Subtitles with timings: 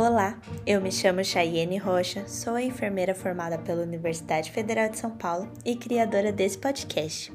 [0.00, 5.10] Olá, eu me chamo Chayenne Rocha, sou a enfermeira formada pela Universidade Federal de São
[5.10, 7.32] Paulo e criadora desse podcast.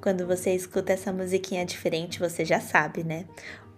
[0.00, 3.24] Quando você escuta essa musiquinha diferente, você já sabe, né?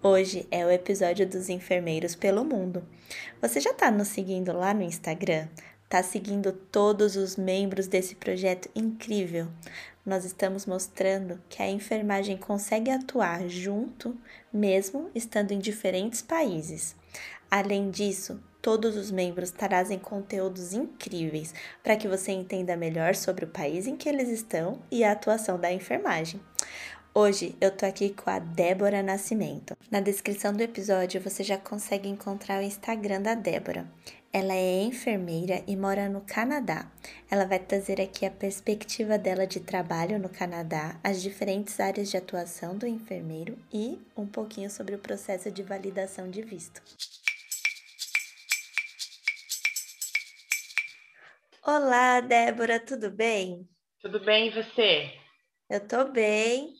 [0.02, 2.84] Hoje é o episódio dos enfermeiros pelo mundo.
[3.40, 5.48] Você já tá nos seguindo lá no Instagram?
[5.88, 9.48] Tá seguindo todos os membros desse projeto incrível?
[10.04, 14.14] Nós estamos mostrando que a enfermagem consegue atuar junto,
[14.52, 16.94] mesmo estando em diferentes países.
[17.50, 23.48] Além disso, todos os membros trazem conteúdos incríveis para que você entenda melhor sobre o
[23.48, 26.40] país em que eles estão e a atuação da enfermagem.
[27.14, 29.74] Hoje eu tô aqui com a Débora Nascimento.
[29.90, 33.90] Na descrição do episódio você já consegue encontrar o Instagram da Débora.
[34.30, 36.86] Ela é enfermeira e mora no Canadá.
[37.30, 42.18] Ela vai trazer aqui a perspectiva dela de trabalho no Canadá, as diferentes áreas de
[42.18, 46.82] atuação do enfermeiro e um pouquinho sobre o processo de validação de visto.
[51.62, 53.68] Olá, Débora, tudo bem?
[54.00, 55.12] Tudo bem, e você?
[55.68, 56.72] Eu tô bem.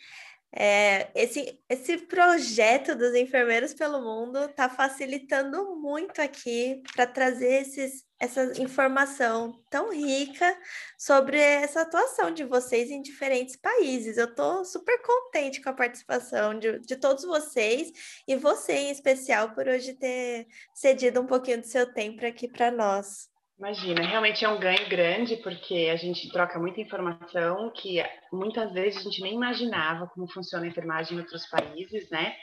[0.51, 8.05] É, esse, esse projeto dos enfermeiros pelo mundo está facilitando muito aqui para trazer esses,
[8.19, 10.57] essa informação tão rica
[10.97, 14.17] sobre essa atuação de vocês em diferentes países.
[14.17, 17.93] Eu estou super contente com a participação de, de todos vocês
[18.27, 22.71] e você em especial por hoje ter cedido um pouquinho do seu tempo aqui para
[22.71, 23.29] nós.
[23.59, 28.01] Imagina, realmente é um ganho grande, porque a gente troca muita informação que
[28.33, 32.37] muitas vezes a gente nem imaginava como funciona a enfermagem em outros países, né?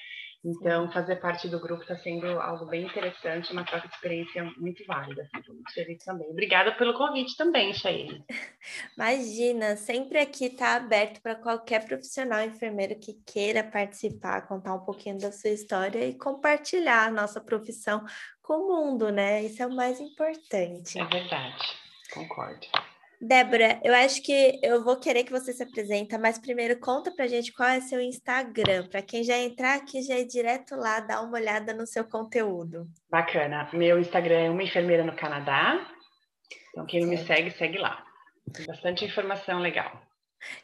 [0.47, 4.85] Então, fazer parte do grupo está sendo algo bem interessante, uma troca de experiência muito
[4.85, 5.27] válida.
[5.33, 6.29] Muito feliz também.
[6.29, 8.23] Obrigada pelo convite também, Chaine.
[8.95, 15.17] Imagina, sempre aqui está aberto para qualquer profissional enfermeiro que queira participar, contar um pouquinho
[15.17, 18.05] da sua história e compartilhar a nossa profissão
[18.45, 19.43] com o mundo, né?
[19.43, 20.99] Isso é o mais importante.
[20.99, 21.63] É verdade,
[22.13, 22.67] concordo.
[23.19, 27.27] Débora, eu acho que eu vou querer que você se apresenta, mas primeiro conta pra
[27.27, 31.21] gente qual é seu Instagram, para quem já entrar aqui já é direto lá dar
[31.21, 32.87] uma olhada no seu conteúdo.
[33.09, 33.67] Bacana.
[33.73, 35.89] Meu Instagram é uma enfermeira no Canadá.
[36.69, 38.05] Então quem não me segue, segue lá.
[38.53, 40.04] Tem bastante informação legal.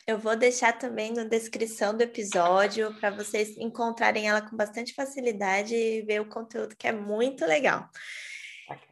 [0.06, 5.76] Eu vou deixar também na descrição do episódio para vocês encontrarem ela com bastante facilidade
[5.76, 7.90] e ver o conteúdo que é muito legal.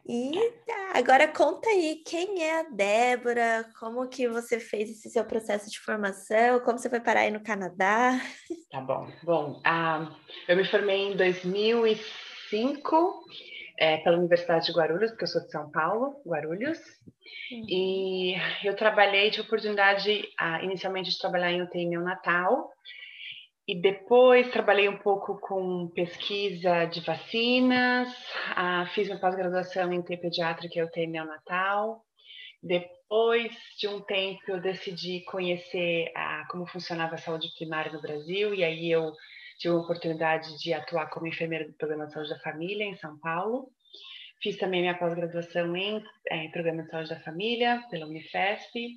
[0.08, 0.32] E
[0.94, 3.70] agora conta aí, quem é a Débora?
[3.80, 6.60] Como que você fez esse seu processo de formação?
[6.62, 8.20] Como você foi parar aí no Canadá?
[8.72, 9.08] Tá bom.
[9.24, 10.14] Bom, uh,
[10.48, 13.24] eu me formei em 2005
[13.80, 16.78] é, pela Universidade de Guarulhos, porque eu sou de São Paulo, Guarulhos.
[17.52, 17.66] Uhum.
[17.68, 22.70] E eu trabalhei, tive oportunidade uh, inicialmente de trabalhar em UTI neonatal,
[23.66, 28.10] e depois trabalhei um pouco com pesquisa de vacinas,
[28.56, 32.04] ah, fiz minha pós-graduação em UTI pediátrica e UTI neonatal.
[32.64, 38.56] Depois de um tempo, eu decidi conhecer ah, como funcionava a saúde primária no Brasil,
[38.56, 39.14] e aí eu
[39.60, 43.20] tive a oportunidade de atuar como enfermeira do Programa de Saúde da Família em São
[43.20, 43.70] Paulo.
[44.42, 48.96] Fiz também minha pós-graduação em, eh, em Programa de Saúde da Família pela Unifesp.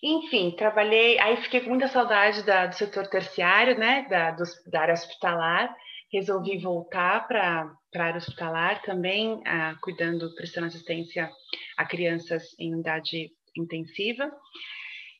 [0.00, 4.30] Enfim, trabalhei, aí fiquei com muita saudade da, do setor terciário, né, da,
[4.70, 5.74] da área hospitalar,
[6.12, 11.28] resolvi voltar para a área hospitalar também, ah, cuidando, prestando assistência
[11.76, 14.30] a crianças em unidade intensiva.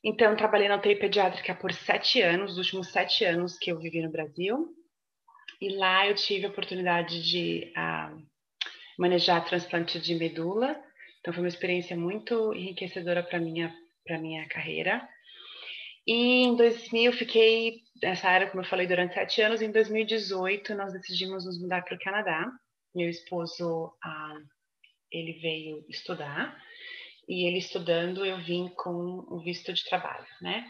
[0.03, 4.01] Então, trabalhei na UTI pediátrica por sete anos, os últimos sete anos que eu vivi
[4.01, 4.69] no Brasil.
[5.61, 8.17] E lá eu tive a oportunidade de ah,
[8.99, 10.81] manejar transplante de medula.
[11.21, 13.75] Então, foi uma experiência muito enriquecedora para minha
[14.07, 15.07] para minha carreira.
[16.07, 19.61] E em 2000 fiquei nessa área, como eu falei, durante sete anos.
[19.61, 22.51] Em 2018 nós decidimos nos mudar para o Canadá.
[22.95, 24.39] Meu esposo, ah,
[25.13, 26.57] ele veio estudar
[27.28, 30.65] e ele estudando eu vim com o visto de trabalho, né?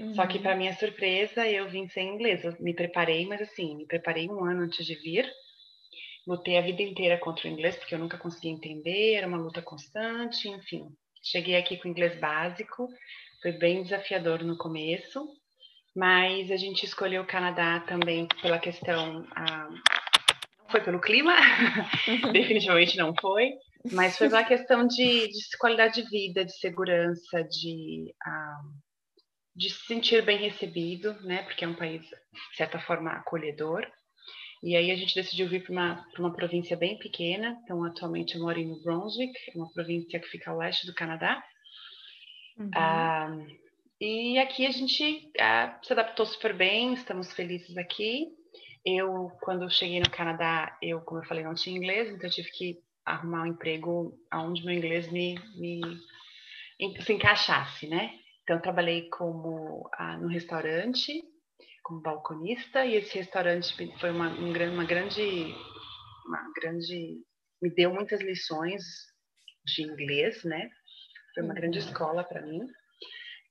[0.00, 0.14] Uhum.
[0.14, 2.42] Só que para minha surpresa eu vim sem inglês.
[2.44, 5.30] Eu me preparei, mas assim, me preparei um ano antes de vir.
[6.26, 9.62] Lutei a vida inteira contra o inglês porque eu nunca conseguia entender, era uma luta
[9.62, 10.88] constante, enfim.
[11.22, 12.88] Cheguei aqui com inglês básico,
[13.40, 15.24] foi bem desafiador no começo,
[15.94, 19.26] mas a gente escolheu o Canadá também pela questão.
[19.36, 19.68] Ah,
[20.70, 21.34] foi pelo clima,
[22.32, 23.52] definitivamente não foi,
[23.90, 28.60] mas foi pela questão de, de, qualidade de vida, de segurança, de, ah,
[29.56, 31.42] de se sentir bem recebido, né?
[31.42, 33.86] Porque é um país, de certa forma, acolhedor.
[34.62, 37.58] E aí a gente decidiu vir para uma, uma província bem pequena.
[37.64, 41.42] Então, atualmente eu moro em New Brunswick, uma província que fica ao leste do Canadá.
[42.56, 42.70] Uhum.
[42.74, 43.36] Ah,
[44.00, 48.28] e aqui a gente ah, se adaptou super bem, estamos felizes aqui.
[48.84, 52.50] Eu, quando cheguei no Canadá, eu, como eu falei, não tinha inglês, então eu tive
[52.50, 55.80] que arrumar um emprego onde meu inglês me, me
[57.02, 58.18] se encaixasse, né?
[58.42, 61.22] Então, trabalhei como ah, no restaurante,
[61.82, 65.54] como balconista, e esse restaurante foi uma, um, uma grande,
[66.26, 67.20] uma grande,
[67.60, 68.82] me deu muitas lições
[69.64, 70.70] de inglês, né?
[71.34, 71.60] Foi uma uhum.
[71.60, 72.66] grande escola para mim.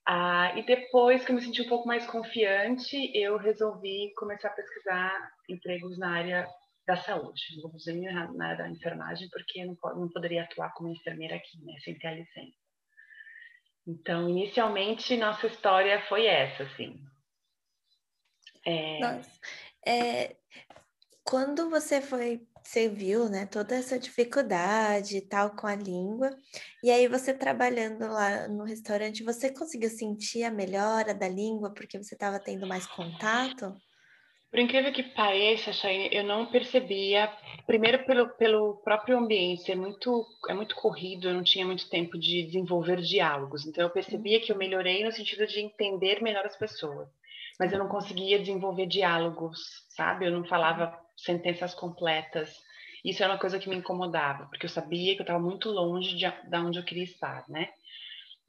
[0.07, 4.53] Ah, e depois que eu me senti um pouco mais confiante, eu resolvi começar a
[4.53, 6.47] pesquisar empregos na área
[6.91, 7.41] da saúde.
[7.55, 7.93] Não vou dizer
[8.33, 11.73] na da enfermagem, porque não, não poderia atuar como enfermeira aqui, né?
[11.83, 12.57] Sem ter a licença.
[13.87, 17.01] Então, inicialmente, nossa história foi essa, assim.
[18.65, 18.99] É...
[18.99, 19.39] Nossa,
[19.87, 20.35] é,
[21.23, 26.29] quando você foi, você viu, né, toda essa dificuldade e tal com a língua,
[26.83, 31.97] e aí você trabalhando lá no restaurante, você conseguiu sentir a melhora da língua porque
[31.97, 33.75] você estava tendo mais contato?
[34.51, 35.71] Por incrível que pareça,
[36.11, 37.31] eu não percebia,
[37.65, 42.19] primeiro pelo, pelo próprio ambiente, é muito, é muito corrido, eu não tinha muito tempo
[42.19, 46.57] de desenvolver diálogos, então eu percebia que eu melhorei no sentido de entender melhor as
[46.57, 47.07] pessoas,
[47.57, 49.57] mas eu não conseguia desenvolver diálogos,
[49.95, 50.25] sabe?
[50.25, 52.53] Eu não falava sentenças completas,
[53.05, 56.17] isso era uma coisa que me incomodava, porque eu sabia que eu estava muito longe
[56.17, 57.69] de, de onde eu queria estar, né?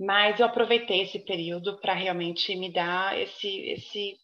[0.01, 4.17] Mas eu aproveitei esse período para realmente me dar esse, esse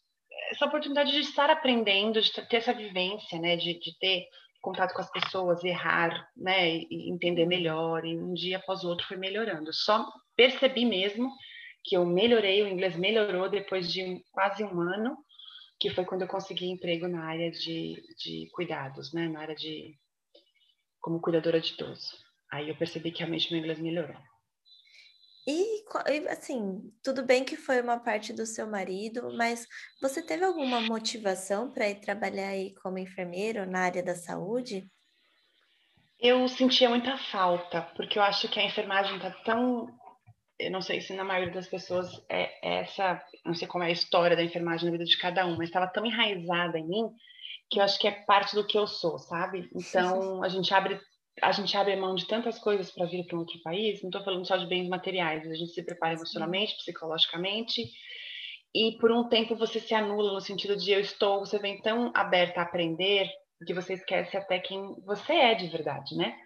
[0.50, 4.26] essa oportunidade de estar aprendendo, de ter essa vivência, né, de, de ter
[4.60, 9.06] contato com as pessoas, errar, né, e entender melhor, e um dia após o outro
[9.06, 9.72] foi melhorando.
[9.72, 10.06] Só
[10.36, 11.30] percebi mesmo
[11.84, 15.16] que eu melhorei, o inglês melhorou depois de quase um ano,
[15.80, 19.94] que foi quando eu consegui emprego na área de, de cuidados, né, na área de
[21.00, 22.16] como cuidadora de idoso.
[22.50, 24.16] Aí eu percebi que realmente meu inglês melhorou.
[25.50, 25.82] E,
[26.28, 29.66] assim, tudo bem que foi uma parte do seu marido, mas
[29.98, 34.86] você teve alguma motivação para ir trabalhar aí como enfermeiro na área da saúde?
[36.20, 39.88] Eu sentia muita falta, porque eu acho que a enfermagem está tão.
[40.58, 43.18] Eu não sei se na maioria das pessoas é, é essa.
[43.42, 45.86] Não sei como é a história da enfermagem na vida de cada um, mas estava
[45.86, 47.08] tão enraizada em mim
[47.70, 49.70] que eu acho que é parte do que eu sou, sabe?
[49.74, 51.00] Então a gente abre
[51.42, 54.22] a gente abre mão de tantas coisas para vir para um outro país, não estou
[54.22, 57.90] falando só de bens materiais, a gente se prepara emocionalmente, psicologicamente,
[58.74, 62.12] e por um tempo você se anula no sentido de eu estou, você vem tão
[62.14, 63.30] aberta a aprender
[63.66, 66.38] que você esquece até quem você é de verdade, né?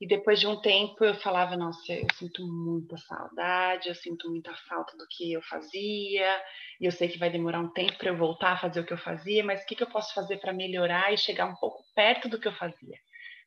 [0.00, 4.54] E depois de um tempo eu falava, nossa, eu sinto muita saudade, eu sinto muita
[4.68, 6.42] falta do que eu fazia,
[6.80, 8.92] e eu sei que vai demorar um tempo para eu voltar a fazer o que
[8.92, 11.82] eu fazia, mas o que, que eu posso fazer para melhorar e chegar um pouco
[11.94, 12.96] perto do que eu fazia?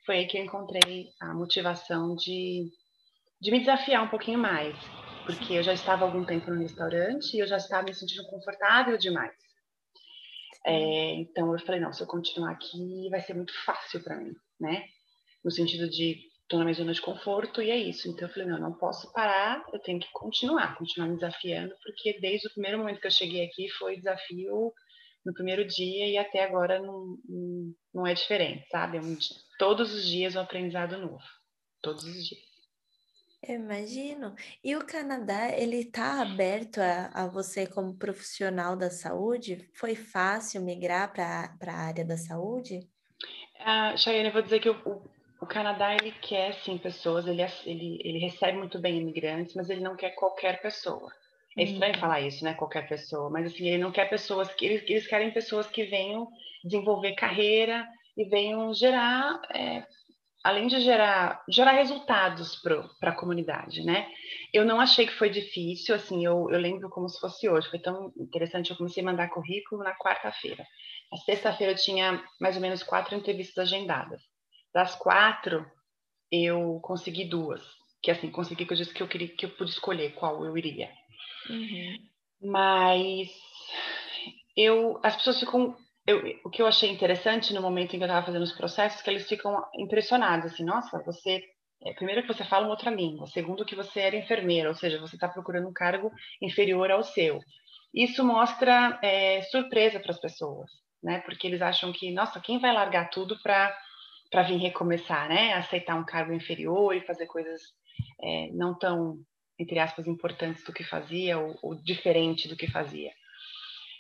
[0.05, 2.69] Foi aí que eu encontrei a motivação de,
[3.39, 4.75] de me desafiar um pouquinho mais,
[5.25, 8.97] porque eu já estava algum tempo no restaurante e eu já estava me sentindo confortável
[8.97, 9.33] demais.
[10.65, 14.33] É, então eu falei, não, se eu continuar aqui vai ser muito fácil para mim,
[14.59, 14.83] né?
[15.43, 16.19] No sentido de
[16.51, 18.09] estou na minha zona de conforto e é isso.
[18.09, 21.73] Então eu falei, não, eu não posso parar, eu tenho que continuar, continuar me desafiando,
[21.83, 24.73] porque desde o primeiro momento que eu cheguei aqui foi desafio
[25.25, 27.17] no primeiro dia e até agora não,
[27.93, 28.97] não é diferente, sabe?
[28.97, 29.17] É um,
[29.57, 31.23] todos os dias um aprendizado novo.
[31.81, 32.51] Todos os dias.
[33.43, 34.35] Eu imagino.
[34.63, 39.67] E o Canadá, ele está aberto a, a você como profissional da saúde?
[39.73, 42.87] Foi fácil migrar para a área da saúde?
[43.59, 45.09] Uh, Chayane, eu vou dizer que o, o,
[45.41, 49.81] o, Canadá, ele quer, sim, pessoas, ele, ele, ele recebe muito bem imigrantes, mas ele
[49.81, 51.11] não quer qualquer pessoa.
[51.57, 51.99] É estranho hum.
[51.99, 52.53] falar isso, né?
[52.53, 56.27] Qualquer pessoa, mas assim, ele não quer pessoas que eles, eles querem pessoas que venham
[56.63, 59.85] desenvolver carreira e venham gerar, é,
[60.43, 64.07] além de gerar, gerar resultados para a comunidade, né?
[64.53, 67.79] Eu não achei que foi difícil, assim, eu, eu lembro como se fosse hoje, foi
[67.79, 70.65] tão interessante, eu comecei a mandar currículo na quarta-feira.
[71.11, 74.21] Na sexta-feira eu tinha mais ou menos quatro entrevistas agendadas.
[74.73, 75.65] Das quatro,
[76.31, 77.61] eu consegui duas,
[78.01, 80.57] que assim, consegui que eu disse que eu queria que eu pude escolher qual eu
[80.57, 80.89] iria.
[81.49, 81.97] Uhum.
[82.41, 83.29] Mas
[84.55, 85.75] eu, as pessoas ficam.
[86.05, 89.01] Eu, o que eu achei interessante no momento em que eu estava fazendo os processos,
[89.01, 91.43] que eles ficam impressionados, assim, nossa, você.
[91.83, 94.99] É, primeiro que você fala uma outra língua, segundo que você era enfermeira, ou seja,
[94.99, 97.39] você está procurando um cargo inferior ao seu.
[97.93, 100.69] Isso mostra é, surpresa para as pessoas,
[101.03, 101.19] né?
[101.21, 103.75] Porque eles acham que, nossa, quem vai largar tudo para
[104.31, 105.53] para vir recomeçar, né?
[105.53, 107.61] Aceitar um cargo inferior e fazer coisas
[108.23, 109.17] é, não tão
[109.61, 113.11] entre aspas, importantes do que fazia ou, ou diferente do que fazia.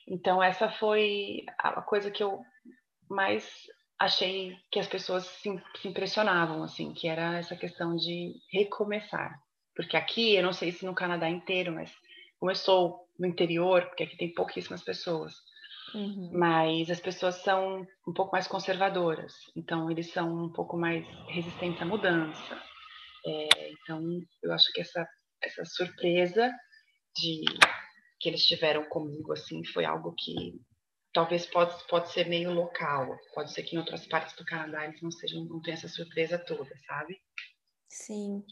[0.07, 2.41] Então, essa foi a coisa que eu
[3.09, 3.67] mais
[3.99, 5.49] achei que as pessoas se,
[5.79, 9.39] se, impressionavam, assim, que era essa questão de recomeçar.
[9.75, 14.17] Porque aqui, eu não sei se no Canadá inteiro, mas sou no interior, porque aqui
[14.17, 15.33] tem pouquíssimas pessoas,
[15.93, 16.29] Uhum.
[16.33, 21.81] Mas as pessoas são um pouco mais conservadoras, então eles são um pouco mais resistentes
[21.81, 22.61] à mudança.
[23.25, 24.01] É, então,
[24.41, 25.07] eu acho que essa,
[25.41, 26.51] essa surpresa
[27.15, 27.43] de
[28.19, 30.61] que eles tiveram comigo assim foi algo que
[31.13, 35.01] talvez pode, pode ser meio local, pode ser que em outras partes do Canadá eles
[35.01, 37.21] não sejam não tenham essa surpresa toda, sabe?
[37.89, 38.45] Sim.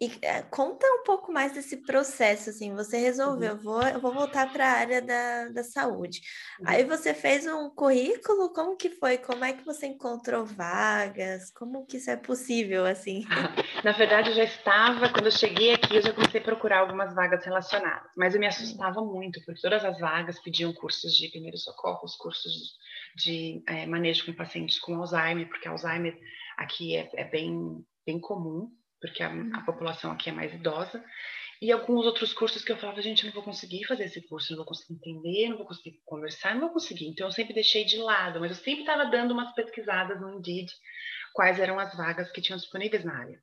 [0.00, 3.60] E é, conta um pouco mais desse processo, assim, você resolveu, uhum.
[3.60, 6.20] vou, eu vou voltar para a área da, da saúde.
[6.58, 6.66] Uhum.
[6.68, 9.18] Aí você fez um currículo, como que foi?
[9.18, 11.52] Como é que você encontrou vagas?
[11.52, 13.24] Como que isso é possível, assim?
[13.84, 17.14] Na verdade, eu já estava, quando eu cheguei aqui, eu já comecei a procurar algumas
[17.14, 19.12] vagas relacionadas, mas eu me assustava uhum.
[19.12, 22.52] muito, porque todas as vagas pediam cursos de primeiros socorros, cursos
[23.16, 26.18] de, de é, manejo com pacientes com Alzheimer, porque Alzheimer
[26.58, 28.72] aqui é, é bem, bem comum,
[29.04, 29.64] porque a, a, uhum.
[29.66, 31.04] população aqui é mais idosa,
[31.60, 34.50] e alguns outros cursos que eu falava, gente, eu não vou conseguir fazer esse curso,
[34.50, 37.06] não vou conseguir entender, não vou conseguir conversar, não vou conseguir.
[37.06, 40.72] Então, eu sempre deixei de lado, mas eu sempre estava dando umas pesquisadas no Indeed,
[41.34, 43.38] quais eram as vagas que tinham disponíveis na área.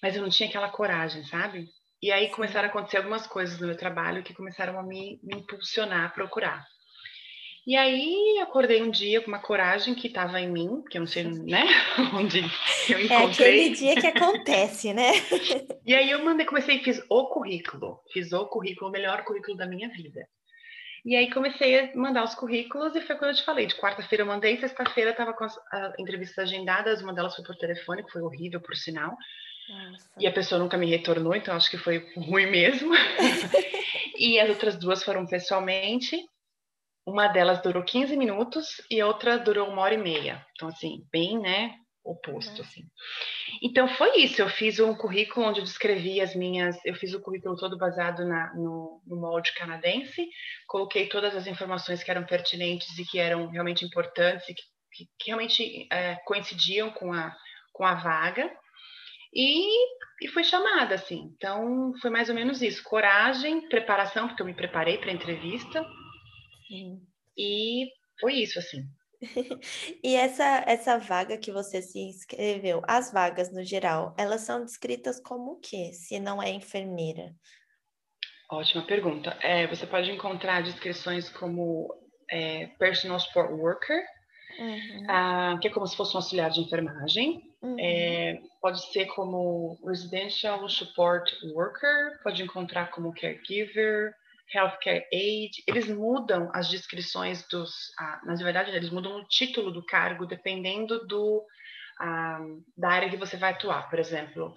[0.00, 1.68] Mas eu não tinha aquela coragem, sabe?
[2.00, 5.38] E aí começaram a acontecer algumas coisas no meu trabalho que começaram a me, me
[5.38, 6.64] impulsionar a procurar.
[7.66, 11.06] E aí acordei um dia com uma coragem que estava em mim, que eu não
[11.06, 11.64] sei, né,
[12.14, 12.38] onde
[12.88, 13.08] eu encontrei.
[13.10, 15.10] É aquele dia que acontece, né?
[15.84, 19.56] e aí eu mandei, comecei e fiz o currículo, fiz o currículo, o melhor currículo
[19.56, 20.28] da minha vida.
[21.04, 24.22] E aí comecei a mandar os currículos e foi quando eu te falei, de quarta-feira
[24.22, 25.56] eu mandei, sexta-feira estava com as
[25.98, 29.16] entrevistas agendadas, uma delas foi por telefone, que foi horrível, por sinal.
[29.68, 30.08] Nossa.
[30.20, 32.92] E a pessoa nunca me retornou, então acho que foi ruim mesmo.
[34.18, 36.16] e as outras duas foram pessoalmente.
[37.06, 40.44] Uma delas durou 15 minutos e outra durou uma hora e meia.
[40.52, 42.62] Então, assim, bem, né, oposto, uhum.
[42.62, 42.82] assim.
[43.62, 44.42] Então, foi isso.
[44.42, 46.76] Eu fiz um currículo onde eu descrevi as minhas...
[46.84, 50.28] Eu fiz o currículo todo baseado na, no, no molde canadense.
[50.66, 55.04] Coloquei todas as informações que eram pertinentes e que eram realmente importantes e que, que,
[55.16, 57.32] que realmente é, coincidiam com a,
[57.72, 58.50] com a vaga.
[59.32, 59.64] E,
[60.22, 61.32] e fui chamada, assim.
[61.36, 62.82] Então, foi mais ou menos isso.
[62.82, 65.86] Coragem, preparação, porque eu me preparei para a entrevista
[66.66, 67.00] Sim.
[67.36, 67.88] E
[68.20, 68.88] foi isso, assim.
[70.02, 75.20] e essa, essa vaga que você se inscreveu, as vagas no geral, elas são descritas
[75.20, 77.34] como o quê, se não é enfermeira?
[78.50, 79.36] Ótima pergunta.
[79.42, 81.92] É, você pode encontrar descrições como
[82.30, 84.04] é, personal support worker,
[84.58, 85.06] uhum.
[85.08, 87.42] ah, que é como se fosse um auxiliar de enfermagem.
[87.60, 87.76] Uhum.
[87.80, 94.14] É, pode ser como residential support worker, pode encontrar como caregiver,
[94.54, 99.84] healthcare aid, eles mudam as descrições dos, ah, na verdade, eles mudam o título do
[99.84, 101.44] cargo dependendo do,
[102.00, 102.40] ah,
[102.76, 103.88] da área que você vai atuar.
[103.90, 104.54] Por exemplo,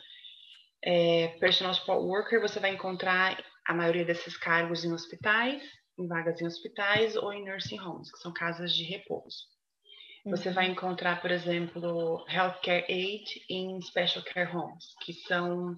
[0.84, 5.62] é, personal support worker, você vai encontrar a maioria desses cargos em hospitais,
[5.98, 9.48] em vagas em hospitais ou em nursing homes, que são casas de repouso.
[10.26, 10.74] Você vai uhum.
[10.74, 15.76] encontrar, por exemplo, healthcare aid em special care homes, que são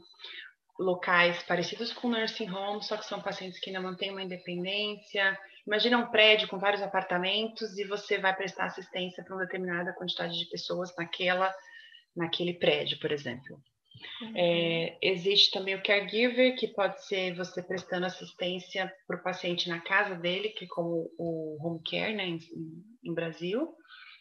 [0.80, 5.38] locais parecidos com nursing home, só que são pacientes que ainda mantêm uma independência.
[5.66, 10.38] Imagina um prédio com vários apartamentos e você vai prestar assistência para uma determinada quantidade
[10.38, 11.54] de pessoas naquela,
[12.16, 13.62] naquele prédio, por exemplo.
[14.22, 14.34] Uhum.
[14.36, 19.80] É, existe também o caregiver, que pode ser você prestando assistência para o paciente na
[19.80, 22.40] casa dele, que é como o home care, né, em,
[23.04, 23.68] em Brasil,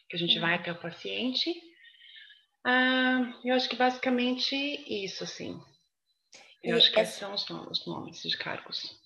[0.09, 0.41] que a gente uhum.
[0.41, 1.51] vai até o paciente.
[2.63, 4.55] Ah, eu acho que basicamente
[4.87, 5.59] isso, assim.
[6.63, 8.99] Eu e acho que esses são os nomes, os nomes de cargos.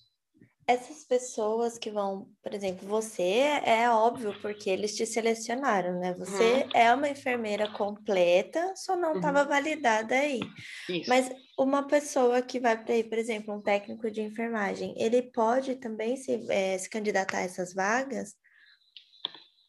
[0.68, 6.12] Essas pessoas que vão, por exemplo, você é óbvio porque eles te selecionaram, né?
[6.14, 6.70] Você uhum.
[6.74, 9.48] é uma enfermeira completa, só não estava uhum.
[9.48, 10.40] validada aí.
[10.88, 11.08] Isso.
[11.08, 15.76] Mas uma pessoa que vai para aí, por exemplo, um técnico de enfermagem, ele pode
[15.76, 18.34] também se, é, se candidatar a essas vagas?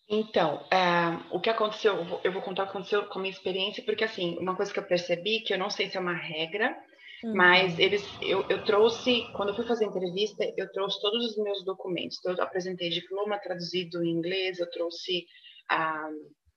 [0.10, 3.22] Então, é, o que aconteceu, eu vou, eu vou contar o que aconteceu com a
[3.22, 6.00] minha experiência, porque assim, uma coisa que eu percebi, que eu não sei se é
[6.00, 6.76] uma regra,
[7.24, 7.80] mas uhum.
[7.80, 11.66] eles, eu, eu trouxe, quando eu fui fazer a entrevista, eu trouxe todos os meus
[11.66, 12.18] documentos.
[12.20, 15.26] Então, eu apresentei diploma traduzido em inglês, eu trouxe
[15.70, 16.10] a,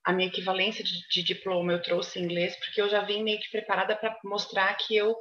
[0.04, 3.40] a minha equivalência de, de diploma, eu trouxe em inglês, porque eu já vim meio
[3.40, 5.16] que preparada para mostrar que eu,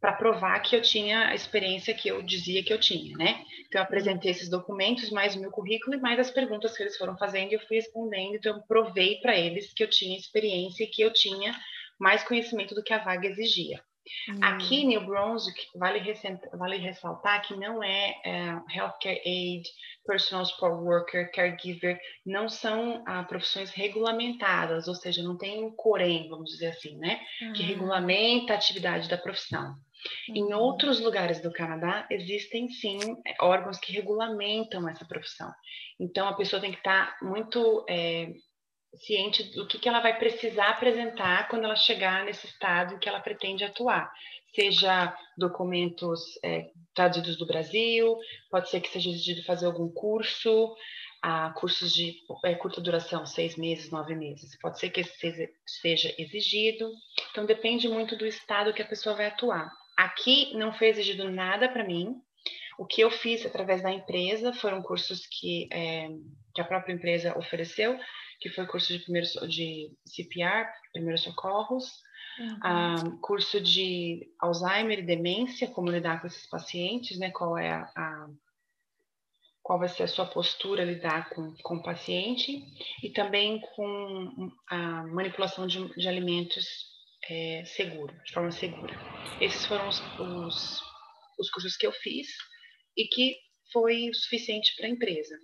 [0.00, 3.44] para provar que eu tinha a experiência que eu dizia que eu tinha, né?
[3.66, 6.96] Então, eu apresentei esses documentos, mais o meu currículo e mais as perguntas que eles
[6.96, 8.34] foram fazendo, e eu fui respondendo.
[8.34, 11.54] Então, eu provei para eles que eu tinha experiência e que eu tinha
[11.98, 13.80] mais conhecimento do que a vaga exigia.
[14.28, 14.38] Hum.
[14.42, 16.00] Aqui, New Brunswick, vale,
[16.52, 19.68] vale ressaltar que não é, é healthcare aid,
[20.06, 26.28] personal support worker, caregiver, não são ah, profissões regulamentadas, ou seja, não tem um corém,
[26.28, 27.20] vamos dizer assim, né?
[27.54, 29.74] Que regulamenta a atividade da profissão.
[30.28, 30.36] Uhum.
[30.36, 32.98] Em outros lugares do Canadá, existem sim
[33.40, 35.50] órgãos que regulamentam essa profissão.
[35.98, 38.32] Então, a pessoa tem que estar muito é,
[38.98, 43.08] ciente do que, que ela vai precisar apresentar quando ela chegar nesse estado em que
[43.08, 44.12] ela pretende atuar.
[44.54, 48.16] Seja documentos é, traduzidos do Brasil,
[48.50, 50.74] pode ser que seja exigido fazer algum curso,
[51.24, 54.58] a cursos de é, curta duração, seis meses, nove meses.
[54.60, 56.90] Pode ser que seja exigido.
[57.30, 59.72] Então, depende muito do estado que a pessoa vai atuar.
[59.96, 62.14] Aqui não foi exigido nada para mim.
[62.78, 66.08] O que eu fiz através da empresa foram cursos que, é,
[66.54, 67.98] que a própria empresa ofereceu,
[68.44, 71.86] que foi curso de primeiro de CPR, primeiros socorros,
[72.38, 73.18] uhum.
[73.22, 77.30] curso de Alzheimer e demência, como lidar com esses pacientes, né?
[77.30, 78.28] Qual é a, a
[79.62, 82.62] qual vai ser a sua postura lidar com, com o paciente
[83.02, 86.66] e também com a manipulação de, de alimentos
[87.30, 88.94] é, seguro, de forma segura.
[89.40, 90.82] Esses foram os, os,
[91.38, 92.26] os cursos que eu fiz
[92.94, 93.38] e que
[93.72, 95.34] foi o suficiente para a empresa.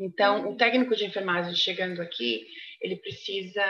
[0.00, 2.46] Então, o técnico de enfermagem chegando aqui,
[2.80, 3.62] ele precisa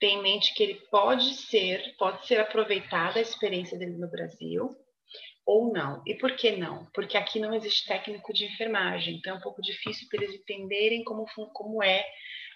[0.00, 4.68] ter em mente que ele pode ser, pode ser aproveitada a experiência dele no Brasil
[5.46, 6.02] ou não.
[6.04, 6.86] E por que não?
[6.92, 11.04] Porque aqui não existe técnico de enfermagem, então é um pouco difícil para eles entenderem
[11.04, 12.04] como, como é,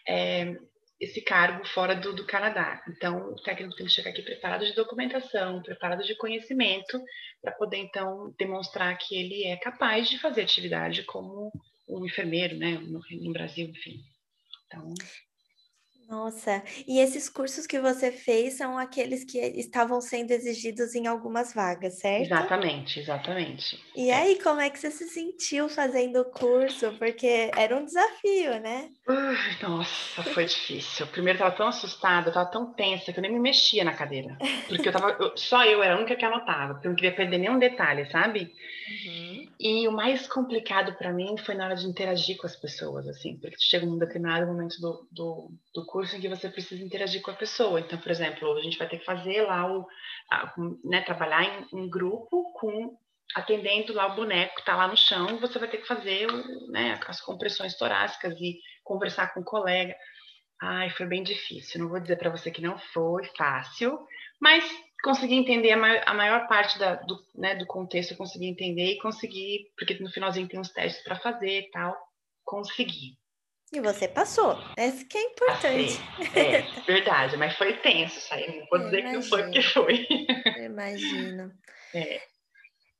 [0.09, 0.57] é
[1.00, 2.83] esse cargo fora do, do, Canadá.
[2.88, 7.00] Então, o técnico tem que chegar aqui preparado de documentação, preparado de conhecimento,
[7.40, 11.52] para poder, então, demonstrar que ele é capaz de fazer atividade como
[11.88, 14.02] um enfermeiro, né, no, no Brasil, enfim.
[14.66, 14.92] Então,
[16.09, 21.53] nossa, e esses cursos que você fez são aqueles que estavam sendo exigidos em algumas
[21.53, 22.25] vagas, certo?
[22.25, 23.79] Exatamente, exatamente.
[23.95, 24.15] E é.
[24.15, 26.93] aí, como é que você se sentiu fazendo o curso?
[26.99, 28.88] Porque era um desafio, né?
[29.07, 31.07] Uh, nossa, foi difícil.
[31.09, 33.93] Primeiro, eu tava tão assustada, eu tava tão tensa que eu nem me mexia na
[33.93, 34.38] cadeira.
[34.67, 37.15] Porque eu tava, eu, só eu era a única que anotava, porque eu não queria
[37.15, 38.50] perder nenhum detalhe, sabe?
[38.88, 39.49] Uhum.
[39.61, 43.37] E o mais complicado para mim foi na hora de interagir com as pessoas, assim,
[43.37, 47.31] porque chega um determinado momento do, do, do curso em que você precisa interagir com
[47.31, 47.81] a pessoa.
[47.81, 49.87] Então, por exemplo, a gente vai ter que fazer lá o,
[50.31, 52.97] a, né, trabalhar em, em, grupo com
[53.35, 56.71] atendendo lá o boneco que está lá no chão, você vai ter que fazer o,
[56.73, 59.95] né, as compressões torácicas e conversar com o colega.
[60.61, 61.81] Ai, foi bem difícil.
[61.81, 63.99] Não vou dizer para você que não foi fácil,
[64.41, 64.64] mas
[65.05, 68.99] consegui entender a maior, a maior parte da, do, né, do contexto, consegui entender e
[68.99, 71.97] consegui, porque no finalzinho tem uns testes para fazer e tal,
[72.45, 73.17] consegui.
[73.72, 74.57] E você passou.
[74.76, 76.00] Esse que é importante.
[76.35, 78.61] É, verdade, mas foi tenso isso aí.
[78.61, 80.07] Não vou dizer que não foi porque foi.
[80.64, 81.52] Imagino.
[81.94, 82.20] É.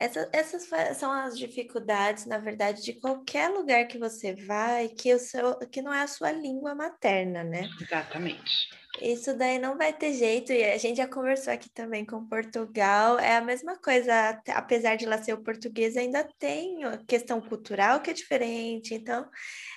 [0.00, 5.18] Essa, essas são as dificuldades, na verdade, de qualquer lugar que você vai, que, o
[5.18, 7.68] seu, que não é a sua língua materna, né?
[7.81, 8.68] Exatamente.
[9.01, 13.19] Isso daí não vai ter jeito, e a gente já conversou aqui também com Portugal,
[13.19, 18.11] é a mesma coisa, apesar de lá ser o português, ainda tem questão cultural que
[18.11, 19.29] é diferente, então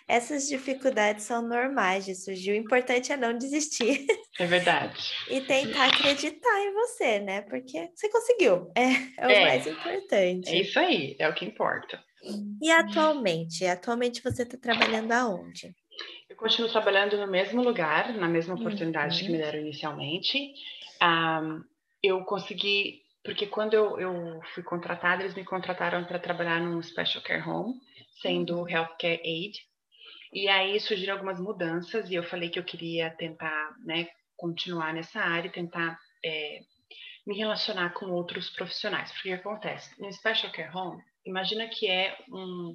[0.08, 4.06] essas dificuldades são normais de surgir, o importante é não desistir.
[4.40, 5.12] É verdade.
[5.30, 7.42] e tentar acreditar em você, né?
[7.42, 10.50] Porque você conseguiu, é, é o é, mais importante.
[10.50, 12.02] É isso aí, é o que importa.
[12.62, 13.66] E atualmente?
[13.66, 15.76] Atualmente você está trabalhando aonde?
[16.32, 19.26] Eu continuo trabalhando no mesmo lugar, na mesma oportunidade uhum.
[19.26, 20.54] que me deram inicialmente.
[21.04, 21.62] Um,
[22.02, 27.22] eu consegui, porque quando eu, eu, fui contratada, eles me contrataram para trabalhar num special
[27.22, 27.74] care home,
[28.22, 28.70] sendo uhum.
[28.70, 29.60] healthcare aid.
[30.32, 35.20] E aí surgiram algumas mudanças e eu falei que eu queria tentar, né, continuar nessa
[35.20, 36.62] área, tentar é,
[37.28, 39.12] me relacionar com outros profissionais.
[39.12, 40.02] Porque o que acontece?
[40.02, 42.74] No special care home, imagina que é um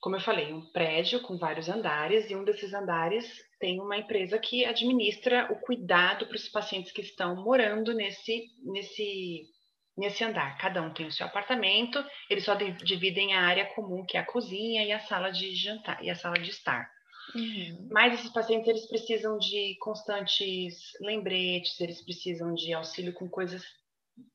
[0.00, 4.38] como eu falei, um prédio com vários andares, e um desses andares tem uma empresa
[4.38, 9.42] que administra o cuidado para os pacientes que estão morando nesse, nesse,
[9.96, 10.56] nesse andar.
[10.56, 14.26] Cada um tem o seu apartamento, eles só dividem a área comum, que é a
[14.26, 16.90] cozinha e a sala de jantar e a sala de estar.
[17.34, 17.88] Uhum.
[17.90, 23.62] Mas esses pacientes eles precisam de constantes lembretes, eles precisam de auxílio com coisas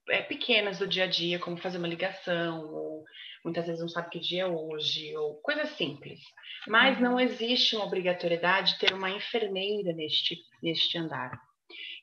[0.10, 3.04] é, pequenas do dia a dia, como fazer uma ligação ou
[3.43, 6.19] muitas vezes não sabe que dia é hoje, ou coisas simples.
[6.67, 7.04] Mas uhum.
[7.04, 11.39] não existe uma obrigatoriedade de ter uma enfermeira neste, neste andar.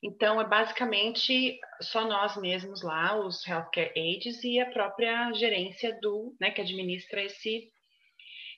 [0.03, 6.35] Então, é basicamente só nós mesmos lá, os healthcare aides e a própria gerência do,
[6.41, 7.69] né, que administra esse,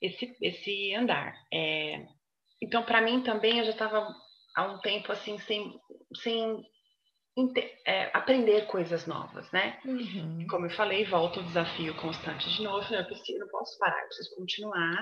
[0.01, 1.35] esse, esse andar.
[1.53, 2.07] É,
[2.63, 4.15] então, para mim também, eu já estava
[4.57, 5.79] há um tempo assim, sem,
[6.23, 6.63] sem
[7.85, 9.79] é, aprender coisas novas, né?
[9.85, 10.47] Uhum.
[10.49, 12.95] Como eu falei, volta o desafio constante de novo.
[12.95, 14.97] Eu preciso, não posso parar, eu preciso continuar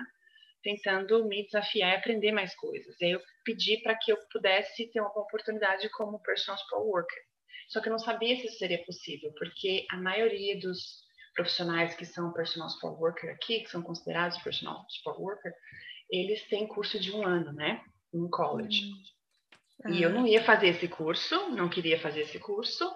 [0.62, 2.98] tentando me desafiar e aprender mais coisas.
[3.00, 7.22] E aí eu pedi para que eu pudesse ter uma oportunidade como personal support worker.
[7.68, 11.02] Só que eu não sabia se isso seria possível, porque a maioria dos
[11.34, 15.52] profissionais que são personal support worker aqui, que são considerados personal support worker,
[16.10, 17.82] eles têm curso de um ano, né?
[18.14, 18.84] Em college.
[18.84, 18.92] Uhum.
[19.88, 22.90] E eu não ia fazer esse curso, não queria fazer esse curso,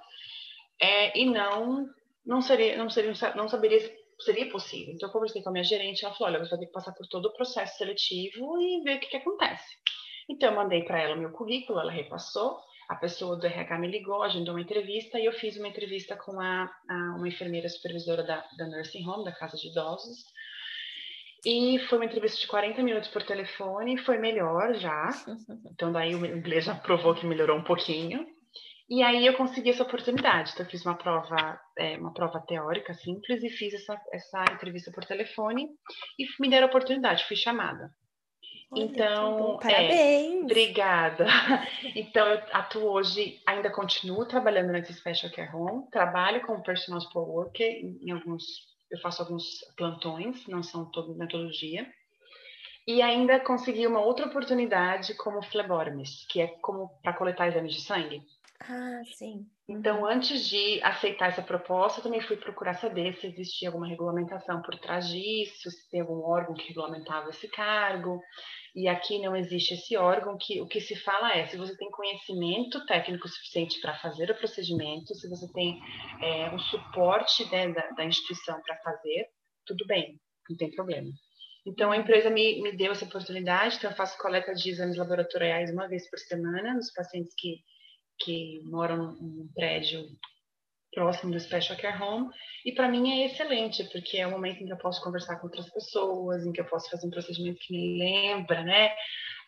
[0.80, 1.88] é, e não
[2.24, 3.80] não seria não seria não saberia
[4.20, 4.94] seria possível.
[4.94, 6.92] Então eu conversei com a minha gerente, ela falou, olha, você vai ter que passar
[6.92, 9.76] por todo o processo seletivo e ver o que, que acontece.
[10.28, 13.88] Então eu mandei para ela o meu currículo, ela repassou, a pessoa do RH me
[13.88, 18.22] ligou, agendou uma entrevista e eu fiz uma entrevista com a, a uma enfermeira supervisora
[18.22, 20.24] da, da nursing home, da casa de idosos.
[21.44, 25.10] E foi uma entrevista de 40 minutos por telefone, foi melhor já.
[25.72, 28.26] Então daí o inglês já provou que melhorou um pouquinho.
[28.88, 30.52] E aí eu consegui essa oportunidade.
[30.52, 34.90] Então eu fiz uma prova, é, uma prova teórica simples e fiz essa, essa entrevista
[34.92, 35.68] por telefone
[36.18, 37.90] e me deram a oportunidade, fui chamada.
[38.70, 40.42] Olha, então, parabéns.
[40.42, 41.26] É, obrigada.
[41.94, 47.28] Então, eu atuo hoje, ainda continuo trabalhando nesse Special Care Home, trabalho como personal support
[47.28, 47.66] worker
[48.02, 48.44] em alguns,
[48.90, 51.86] eu faço alguns plantões, não são todo, não é todo dia.
[52.86, 57.80] E ainda consegui uma outra oportunidade como phlebotomist, que é como para coletar exames de
[57.80, 58.22] sangue.
[58.60, 59.46] Ah, sim.
[59.68, 60.06] Então, uhum.
[60.06, 64.78] antes de aceitar essa proposta, eu também fui procurar saber se existia alguma regulamentação por
[64.78, 68.20] trás disso, se tem algum órgão que regulamentava esse cargo.
[68.74, 71.90] E aqui não existe esse órgão, que o que se fala é se você tem
[71.90, 75.80] conhecimento técnico suficiente para fazer o procedimento, se você tem
[76.22, 79.28] é, um suporte né, da, da instituição para fazer,
[79.66, 81.10] tudo bem, não tem problema.
[81.66, 85.72] Então, a empresa me, me deu essa oportunidade, então eu faço coleta de exames laboratoriais
[85.72, 87.56] uma vez por semana nos pacientes que
[88.18, 90.06] que moram num prédio
[90.92, 92.30] próximo do Special Care Home,
[92.64, 95.46] e para mim é excelente, porque é o momento em que eu posso conversar com
[95.46, 98.92] outras pessoas, em que eu posso fazer um procedimento que me lembra, né,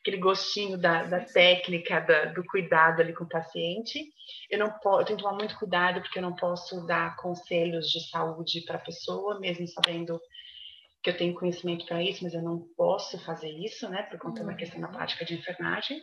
[0.01, 4.13] aquele gostinho da, da técnica, da, do cuidado ali com o paciente.
[4.51, 7.91] Eu não posso, eu tenho que tomar muito cuidado, porque eu não posso dar conselhos
[7.91, 10.21] de saúde para a pessoa, mesmo sabendo
[11.03, 14.45] que eu tenho conhecimento para isso, mas eu não posso fazer isso, né, por conta
[14.45, 16.01] da questão da prática de enfermagem.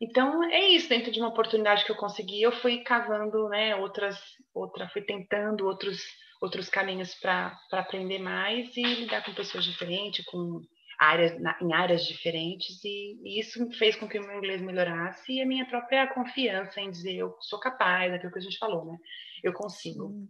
[0.00, 4.18] Então é isso, dentro de uma oportunidade que eu consegui, eu fui cavando, né, outras,
[4.52, 5.98] outra, fui tentando outros
[6.40, 10.60] outros caminhos para aprender mais e lidar com pessoas diferentes, com
[10.98, 15.32] áreas na, em áreas diferentes e, e, isso fez com que o meu inglês melhorasse
[15.32, 18.84] e a minha própria confiança em dizer eu sou capaz, aquilo que a gente falou,
[18.84, 18.96] né?
[19.42, 20.28] Eu consigo.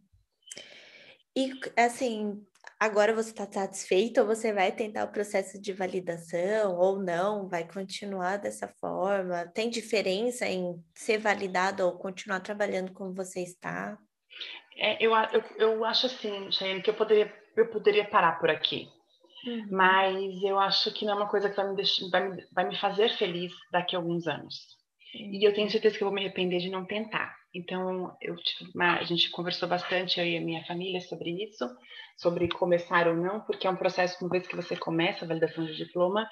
[1.37, 2.45] E assim,
[2.79, 7.49] agora você está satisfeito ou você vai tentar o processo de validação ou não?
[7.49, 9.47] Vai continuar dessa forma?
[9.55, 13.99] Tem diferença em ser validado ou continuar trabalhando como você está?
[14.77, 18.89] É, eu, eu, eu acho assim, Cheyenne, que eu poderia, eu poderia parar por aqui.
[19.47, 19.69] Uhum.
[19.71, 22.69] Mas eu acho que não é uma coisa que vai me, deixar, vai, me, vai
[22.69, 24.77] me fazer feliz daqui a alguns anos.
[25.15, 27.35] E eu tenho certeza que eu vou me arrepender de não tentar.
[27.55, 28.37] Então, eu,
[28.81, 31.65] a gente conversou bastante, eu e a minha família, sobre isso,
[32.17, 35.65] sobre começar ou não, porque é um processo, uma vez que você começa a validação
[35.65, 36.29] de diploma,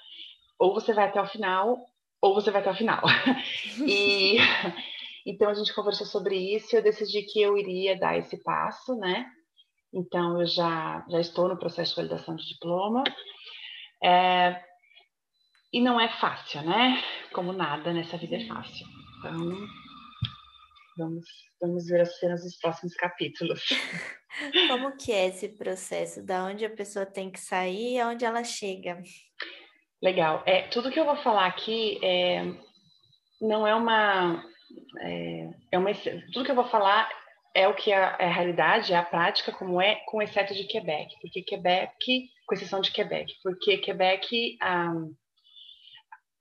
[0.58, 1.78] ou você vai até o final,
[2.20, 3.02] ou você vai até o final.
[3.86, 4.36] e
[5.26, 8.94] então a gente conversou sobre isso e eu decidi que eu iria dar esse passo,
[8.96, 9.26] né?
[9.92, 13.04] Então eu já, já estou no processo de validação de diploma.
[14.02, 14.60] É,
[15.74, 17.02] e não é fácil, né?
[17.32, 18.86] Como nada nessa vida é fácil.
[19.18, 19.68] Então,
[20.96, 21.24] Vamos,
[21.60, 23.68] vamos ver as cenas dos próximos capítulos.
[24.68, 26.24] Como que é esse processo?
[26.24, 29.02] Da onde a pessoa tem que sair e aonde ela chega?
[30.00, 30.42] Legal.
[30.46, 32.44] É, tudo que eu vou falar aqui é,
[33.40, 34.44] não é uma,
[35.00, 35.90] é, é uma...
[36.32, 37.10] Tudo que eu vou falar
[37.52, 41.12] é o que é, a realidade, é a prática, como é, com exceto de Quebec.
[41.20, 44.58] Porque Quebec, com exceção de Quebec, porque Quebec...
[44.62, 45.12] Um,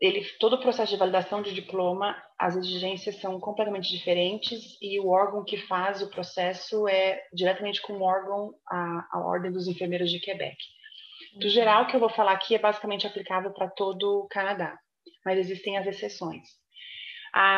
[0.04, 5.08] ele, todo o processo de validação de diploma, as exigências são completamente diferentes e o
[5.08, 10.12] órgão que faz o processo é diretamente com o órgão, a, a Ordem dos Enfermeiros
[10.12, 10.58] de Quebec.
[11.39, 11.50] Do uhum.
[11.50, 14.78] geral, que eu vou falar aqui é basicamente aplicável para todo o Canadá,
[15.26, 16.50] mas existem as exceções.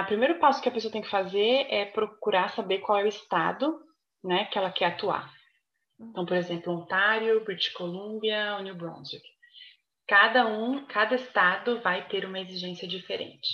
[0.03, 3.08] O primeiro passo que a pessoa tem que fazer é procurar saber qual é o
[3.08, 3.75] estado
[4.23, 5.34] né, que ela quer atuar.
[5.99, 9.34] Então, por exemplo, Ontário, British Columbia ou New Brunswick
[10.07, 13.47] cada um, cada estado vai ter uma exigência diferente.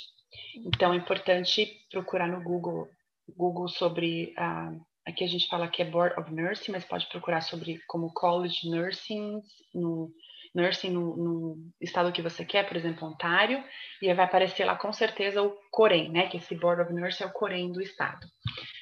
[0.65, 2.87] Então é importante procurar no Google,
[3.35, 4.71] Google sobre a
[5.05, 8.69] aqui a gente fala que é Board of Nursing, mas pode procurar sobre como College
[8.69, 9.41] Nursing
[9.73, 10.11] no
[10.53, 13.63] nursing no, no, estado que você quer, por exemplo, Ontário,
[14.01, 16.27] e vai aparecer lá com certeza o COREM, né?
[16.27, 18.27] Que esse Board of Nursing é o COREM do estado.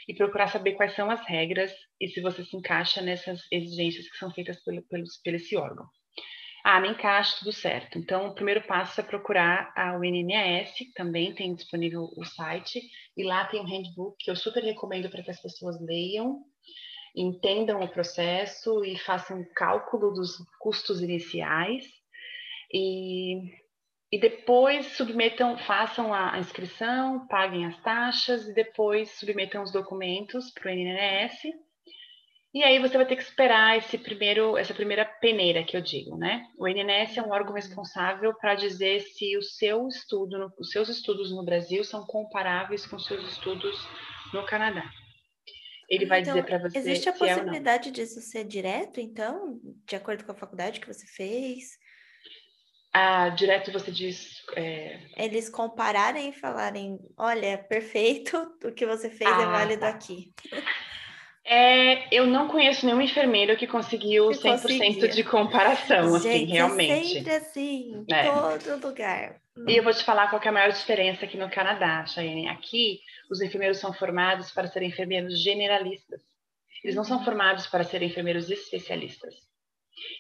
[0.08, 4.18] E procurar saber quais são as regras e se você se encaixa nessas exigências que
[4.18, 5.86] são feitas pelo, pelo, pelo esse órgão.
[6.64, 7.98] Ah, me encaixa, tudo certo.
[7.98, 12.82] Então, o primeiro passo é procurar a UNNAS, também tem disponível o site,
[13.16, 16.44] e lá tem um handbook que eu super recomendo para que as pessoas leiam,
[17.16, 21.86] entendam o processo e façam um cálculo dos custos iniciais.
[22.72, 23.38] E,
[24.12, 30.68] e depois submetam, façam a inscrição, paguem as taxas e depois submetam os documentos para
[30.68, 31.69] o NNS
[32.52, 36.18] e aí você vai ter que esperar esse primeiro, essa primeira peneira que eu digo,
[36.18, 36.48] né?
[36.58, 41.32] O INS é um órgão responsável para dizer se o seu estudo, os seus estudos
[41.32, 43.76] no Brasil são comparáveis com os seus estudos
[44.34, 44.84] no Canadá.
[45.88, 46.78] Ele vai então, dizer para você.
[46.78, 51.06] Existe a possibilidade é disso ser direto, então, de acordo com a faculdade que você
[51.06, 51.78] fez?
[52.92, 54.44] Ah, direto você diz.
[54.56, 55.00] É...
[55.16, 58.36] Eles compararem e falarem: olha, perfeito,
[58.66, 59.90] o que você fez é ah, é válido tá.
[59.90, 60.34] aqui.
[61.52, 65.10] É, eu não conheço nenhum enfermeiro que conseguiu que 100% conseguia.
[65.10, 66.92] de comparação, assim, Gente, assim, realmente.
[66.92, 68.30] É sempre assim, em é.
[68.60, 69.42] todo lugar.
[69.68, 72.48] E eu vou te falar qual é a maior diferença aqui no Canadá, Chayane.
[72.48, 73.00] Aqui,
[73.32, 76.22] os enfermeiros são formados para serem enfermeiros generalistas.
[76.84, 77.26] Eles não são uhum.
[77.26, 79.34] formados para serem enfermeiros especialistas.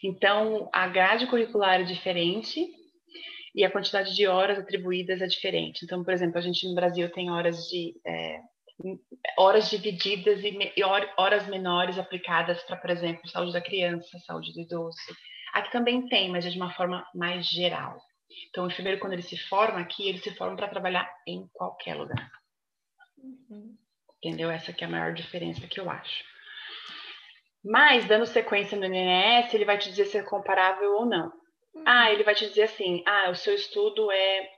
[0.03, 2.67] Então, a grade curricular é diferente
[3.53, 5.85] e a quantidade de horas atribuídas é diferente.
[5.85, 8.39] Então, por exemplo, a gente no Brasil tem horas de é,
[9.37, 10.83] horas divididas e
[11.17, 14.97] horas menores aplicadas para, por exemplo, saúde da criança, saúde do idoso.
[15.53, 17.99] Aqui também tem, mas é de uma forma mais geral.
[18.49, 21.95] Então, o enfermeiro, quando ele se forma aqui, ele se forma para trabalhar em qualquer
[21.95, 22.31] lugar.
[23.17, 23.75] Uhum.
[24.17, 24.49] Entendeu?
[24.49, 26.23] Essa que é a maior diferença que eu acho.
[27.63, 31.27] Mas, dando sequência no NNS, ele vai te dizer se é comparável ou não.
[31.73, 31.83] Uhum.
[31.85, 34.49] Ah, ele vai te dizer assim, ah, o seu estudo é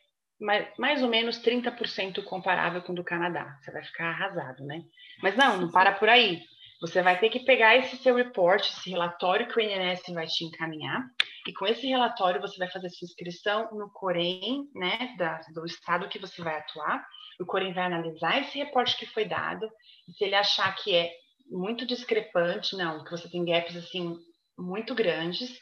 [0.42, 3.58] mais, mais ou menos 30% comparável com o do Canadá.
[3.62, 4.84] Você vai ficar arrasado, né?
[5.22, 6.42] Mas não, não para por aí.
[6.82, 10.44] Você vai ter que pegar esse seu report, esse relatório que o INSS vai te
[10.44, 11.06] encaminhar,
[11.48, 16.10] e com esse relatório você vai fazer sua inscrição no Corém, né, da, do estado
[16.10, 17.06] que você vai atuar.
[17.40, 19.70] O Corém vai analisar esse reporte que foi dado,
[20.08, 21.12] e se ele achar que é
[21.52, 24.18] muito discrepante, não, que você tem gaps assim
[24.58, 25.60] muito grandes,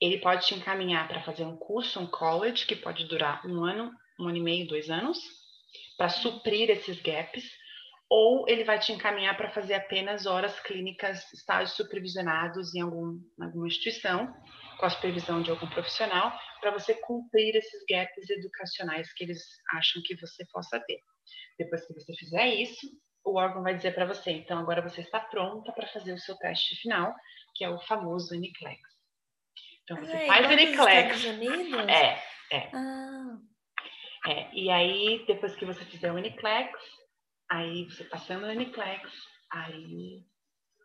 [0.00, 3.92] ele pode te encaminhar para fazer um curso, um college, que pode durar um ano,
[4.18, 5.18] um ano e meio, dois anos,
[5.96, 7.44] para suprir esses gaps,
[8.08, 13.66] ou ele vai te encaminhar para fazer apenas horas clínicas, estágios supervisionados em algum, alguma
[13.66, 14.34] instituição,
[14.78, 19.42] com a supervisão de algum profissional, para você cumprir esses gaps educacionais que eles
[19.74, 21.00] acham que você possa ter.
[21.58, 22.86] Depois que você fizer isso,
[23.24, 26.36] o órgão vai dizer para você, então agora você está pronta para fazer o seu
[26.36, 27.14] teste final,
[27.54, 28.97] que é o famoso NCLEX.
[29.90, 31.24] Então você ah, faz Uniclex.
[31.88, 32.70] É, é.
[32.74, 33.38] Ah.
[34.28, 34.54] é.
[34.54, 36.78] E aí, depois que você fizer o Uniclex,
[37.50, 39.10] aí você passando o Uniclex,
[39.50, 40.22] aí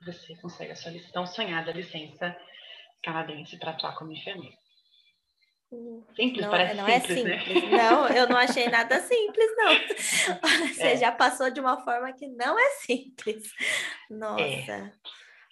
[0.06, 2.36] você consegue a sua tão sonhada licença
[3.04, 4.56] canadense para atuar como enfermeiro.
[6.16, 7.64] Simples, não, parece não simples, é simples.
[7.64, 7.78] Né?
[7.78, 9.74] Não, eu não achei nada simples, não.
[10.70, 10.98] Você é.
[10.98, 13.52] já passou de uma forma que não é simples.
[14.10, 14.44] Nossa.
[14.44, 14.94] É.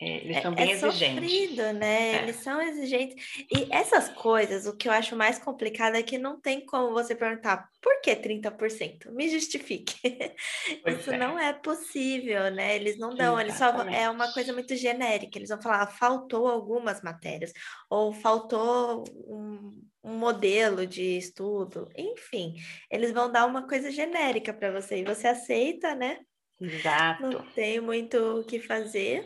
[0.01, 1.31] É, eles são bem é, é exigentes.
[1.31, 2.15] Sofrido, né?
[2.15, 2.23] É.
[2.23, 3.45] Eles são exigentes.
[3.53, 7.13] E essas coisas, o que eu acho mais complicado é que não tem como você
[7.13, 9.11] perguntar por que 30%?
[9.11, 9.95] Me justifique.
[10.83, 11.17] Pois Isso é.
[11.17, 12.75] não é possível, né?
[12.75, 15.37] Eles não dão, eles só é uma coisa muito genérica.
[15.37, 17.51] Eles vão falar, faltou algumas matérias,
[17.89, 19.69] ou faltou um,
[20.03, 22.55] um modelo de estudo, enfim,
[22.89, 26.19] eles vão dar uma coisa genérica para você e você aceita, né?
[26.59, 27.23] Exato.
[27.23, 29.25] Não tem muito o que fazer.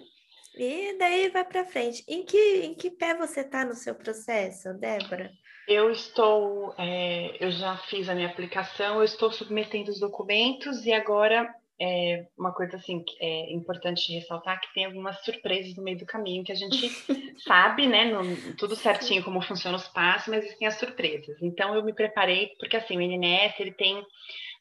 [0.58, 2.04] E daí vai para frente.
[2.08, 5.32] Em que, em que pé você está no seu processo, Débora?
[5.68, 10.94] Eu estou, é, eu já fiz a minha aplicação, eu estou submetendo os documentos e
[10.94, 15.98] agora é uma coisa assim que é importante ressaltar que tem algumas surpresas no meio
[15.98, 16.90] do caminho que a gente
[17.46, 21.38] sabe, né, no, tudo certinho como funcionam os passos, mas existem as surpresas.
[21.42, 24.04] Então eu me preparei porque assim o INSS ele tem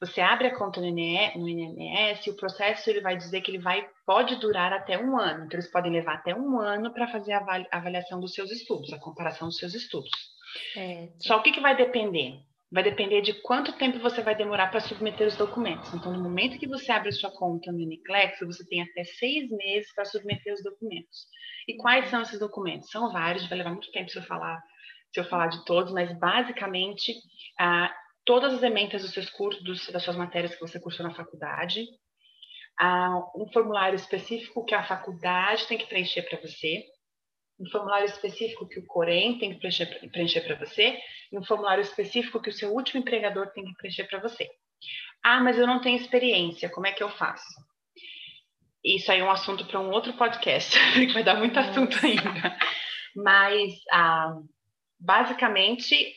[0.00, 3.88] você abre a conta no INSS e o processo ele vai dizer que ele vai
[4.04, 5.44] pode durar até um ano.
[5.44, 8.98] Então eles podem levar até um ano para fazer a avaliação dos seus estudos, a
[8.98, 10.10] comparação dos seus estudos.
[10.76, 11.08] É.
[11.20, 12.38] Só o que, que vai depender?
[12.74, 15.94] Vai depender de quanto tempo você vai demorar para submeter os documentos.
[15.94, 19.94] Então, no momento que você abre sua conta no Uniclex, você tem até seis meses
[19.94, 21.28] para submeter os documentos.
[21.68, 22.90] E quais são esses documentos?
[22.90, 24.60] São vários, vai levar muito tempo se eu falar,
[25.12, 27.14] se eu falar de todos, mas basicamente
[27.60, 31.86] ah, todas as ementas dos seus cursos, das suas matérias que você cursou na faculdade,
[32.80, 36.82] ah, um formulário específico que a faculdade tem que preencher para você,
[37.60, 39.60] um formulário específico que o Corém tem que
[40.08, 40.98] preencher para você
[41.34, 44.48] e um formulário específico que o seu último empregador tem que preencher para você.
[45.22, 47.60] Ah, mas eu não tenho experiência, como é que eu faço?
[48.84, 52.56] Isso aí é um assunto para um outro podcast, que vai dar muito assunto ainda.
[53.16, 54.36] Mas ah,
[55.00, 56.14] basicamente,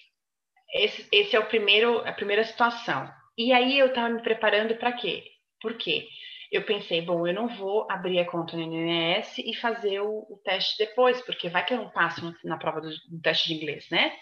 [0.74, 3.10] esse, esse é o primeiro, a primeira situação.
[3.36, 5.24] E aí eu estava me preparando para quê?
[5.62, 6.08] Por quê?
[6.52, 10.40] Eu pensei, bom, eu não vou abrir a conta no INSS e fazer o, o
[10.44, 13.88] teste depois, porque vai que eu não passo na prova do, do teste de inglês,
[13.90, 14.14] né?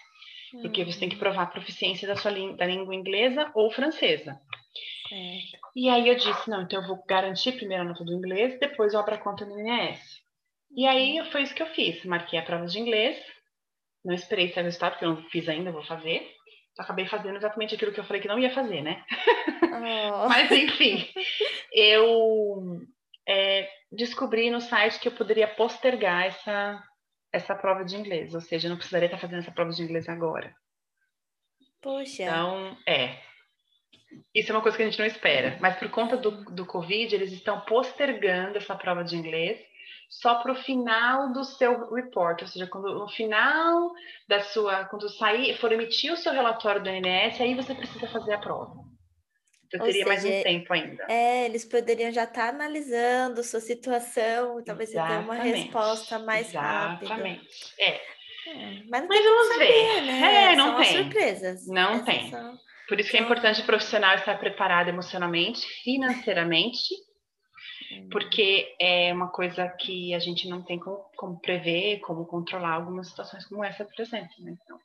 [0.62, 1.20] Porque você tem que uhum.
[1.20, 4.40] provar a proficiência da sua da língua inglesa ou francesa.
[5.12, 5.38] É.
[5.74, 8.92] E aí eu disse, não, então eu vou garantir primeiro a nota do inglês, depois
[8.92, 10.22] eu abro a conta no INSS.
[10.74, 12.04] E aí foi isso que eu fiz.
[12.04, 13.16] Marquei a prova de inglês,
[14.04, 16.30] não esperei sair o resultado, porque eu não fiz ainda, vou fazer.
[16.78, 19.02] Acabei fazendo exatamente aquilo que eu falei que não ia fazer, né?
[19.62, 20.28] Oh.
[20.28, 21.08] Mas enfim,
[21.72, 22.80] eu
[23.26, 26.82] é, descobri no site que eu poderia postergar essa,
[27.36, 30.08] essa prova de inglês, ou seja, eu não precisaria estar fazendo essa prova de inglês
[30.08, 30.54] agora.
[31.80, 32.24] Poxa.
[32.24, 33.18] Então, é.
[34.34, 37.14] Isso é uma coisa que a gente não espera, mas por conta do, do Covid,
[37.14, 39.60] eles estão postergando essa prova de inglês
[40.08, 43.92] só para o final do seu report, ou seja, quando no final
[44.28, 48.34] da sua, quando sair, for emitir o seu relatório do INS, aí você precisa fazer
[48.34, 48.85] a prova.
[49.66, 51.06] Então Ou teria seja, mais um tempo ainda.
[51.08, 56.48] É, eles poderiam já estar tá analisando sua situação, talvez você tenha uma resposta mais
[56.48, 57.04] Exatamente.
[57.04, 57.04] rápida.
[57.04, 57.74] Exatamente.
[57.78, 57.90] É.
[57.90, 58.82] é.
[58.88, 60.00] mas, mas vamos saber, ver.
[60.02, 60.52] Né?
[60.52, 61.02] É, não são tem.
[61.02, 61.66] surpresas.
[61.66, 62.30] Não Essas tem.
[62.30, 62.58] São...
[62.88, 66.94] Por isso que é importante o profissional estar preparado emocionalmente, financeiramente,
[67.92, 68.08] hum.
[68.12, 73.08] porque é uma coisa que a gente não tem como, como prever, como controlar algumas
[73.08, 74.30] situações como essa, por exemplo.
[74.38, 74.56] Né?
[74.62, 74.78] Então,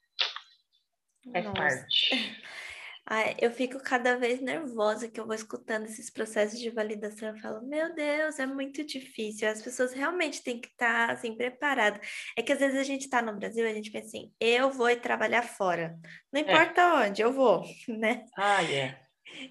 [1.32, 1.58] faz Nossa.
[1.58, 2.42] parte.
[3.06, 7.30] Ai, eu fico cada vez nervosa que eu vou escutando esses processos de validação.
[7.30, 9.50] Eu falo, meu Deus, é muito difícil.
[9.50, 12.00] As pessoas realmente têm que estar tá, assim preparadas.
[12.38, 14.96] É que às vezes a gente está no Brasil, a gente pensa assim, eu vou
[14.96, 15.98] trabalhar fora.
[16.32, 16.44] Não é.
[16.44, 17.08] importa é.
[17.08, 18.26] onde, eu vou, né?
[18.38, 18.68] Ah, é.
[18.68, 19.02] Yeah.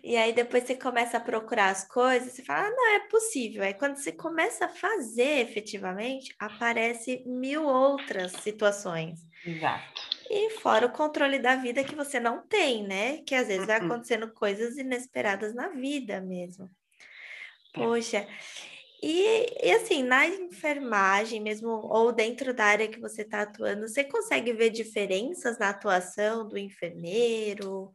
[0.02, 3.62] E aí depois você começa a procurar as coisas, você fala, ah, não, é possível.
[3.62, 9.20] Aí quando você começa a fazer efetivamente, aparece mil outras situações.
[9.44, 10.19] Exato.
[10.32, 13.18] E fora o controle da vida que você não tem, né?
[13.26, 13.86] Que às vezes vai uhum.
[13.86, 16.70] acontecendo coisas inesperadas na vida mesmo.
[17.74, 17.80] É.
[17.80, 18.26] Poxa,
[19.02, 24.04] e, e, assim, na enfermagem mesmo, ou dentro da área que você está atuando, você
[24.04, 27.90] consegue ver diferenças na atuação do enfermeiro,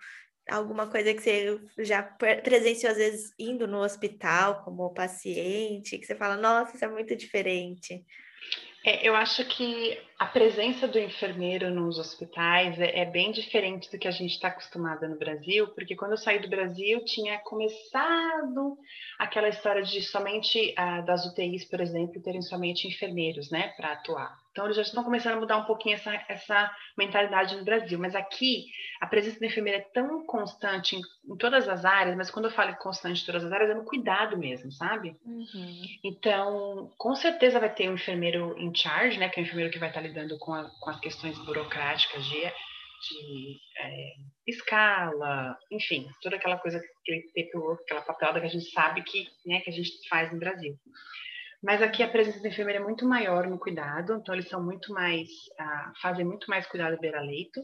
[0.50, 2.02] alguma coisa que você já
[2.44, 7.16] presenciou, às vezes, indo no hospital como paciente, que você fala, nossa, isso é muito
[7.16, 8.04] diferente?
[8.86, 13.98] É, eu acho que a presença do enfermeiro nos hospitais é, é bem diferente do
[13.98, 18.78] que a gente está acostumada no Brasil, porque quando eu saí do Brasil tinha começado
[19.18, 24.45] aquela história de somente ah, das UTIs, por exemplo, terem somente enfermeiros, né, para atuar.
[24.56, 28.00] Então, eles já estão começando a mudar um pouquinho essa, essa mentalidade no Brasil.
[28.00, 28.68] Mas aqui,
[29.02, 32.52] a presença da enfermeira é tão constante em, em todas as áreas, mas quando eu
[32.52, 35.14] falo constante em todas as áreas, é no cuidado mesmo, sabe?
[35.26, 35.82] Uhum.
[36.06, 39.28] Então, com certeza vai ter um enfermeiro in charge, né?
[39.28, 42.40] Que é o enfermeiro que vai estar lidando com, a, com as questões burocráticas de,
[42.40, 44.14] de é,
[44.48, 49.60] escala, enfim, toda aquela coisa, aquele paperwork, aquela papelada que a gente sabe que, né,
[49.60, 50.80] que a gente faz no Brasil.
[51.66, 54.94] Mas aqui a presença da enfermeira é muito maior no cuidado, então eles são muito
[54.94, 55.28] mais,
[55.60, 57.60] uh, fazem muito mais cuidado beira-leito.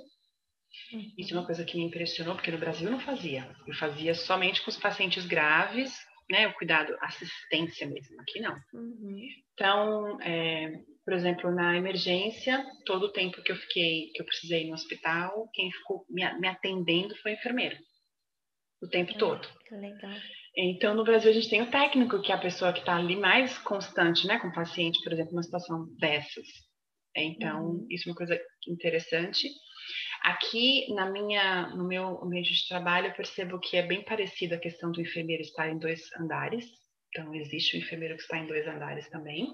[0.92, 1.14] Uhum.
[1.20, 3.48] Isso é uma coisa que me impressionou, porque no Brasil eu não fazia.
[3.68, 5.94] Eu fazia somente com os pacientes graves,
[6.32, 8.56] né, o cuidado, assistência mesmo, aqui não.
[8.74, 9.22] Uhum.
[9.54, 14.66] Então, é, por exemplo, na emergência, todo o tempo que eu fiquei, que eu precisei
[14.66, 17.78] no hospital, quem ficou me, me atendendo foi a enfermeira.
[18.82, 19.48] O tempo todo.
[19.68, 20.18] Que legal.
[20.56, 23.16] Então, no Brasil, a gente tem o técnico, que é a pessoa que está ali
[23.16, 26.46] mais constante, né, com o paciente, por exemplo, numa situação dessas.
[27.16, 27.88] Então, uhum.
[27.90, 29.50] isso é uma coisa interessante.
[30.24, 34.60] Aqui, na minha, no meu ambiente de trabalho, eu percebo que é bem parecido a
[34.60, 36.66] questão do enfermeiro estar em dois andares.
[37.10, 39.46] Então, existe o enfermeiro que está em dois andares também,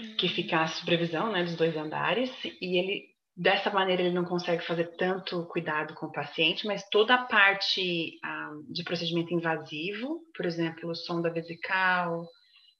[0.00, 0.16] uhum.
[0.16, 4.66] que fica a supervisão né, dos dois andares, e ele Dessa maneira, ele não consegue
[4.66, 10.44] fazer tanto cuidado com o paciente, mas toda a parte ah, de procedimento invasivo, por
[10.44, 12.26] exemplo, sonda vesical,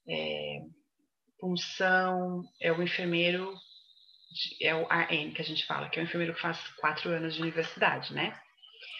[0.05, 0.59] é,
[1.39, 3.53] punção, é o enfermeiro,
[4.61, 7.35] é o RN que a gente fala, que é o enfermeiro que faz quatro anos
[7.35, 8.37] de universidade, né?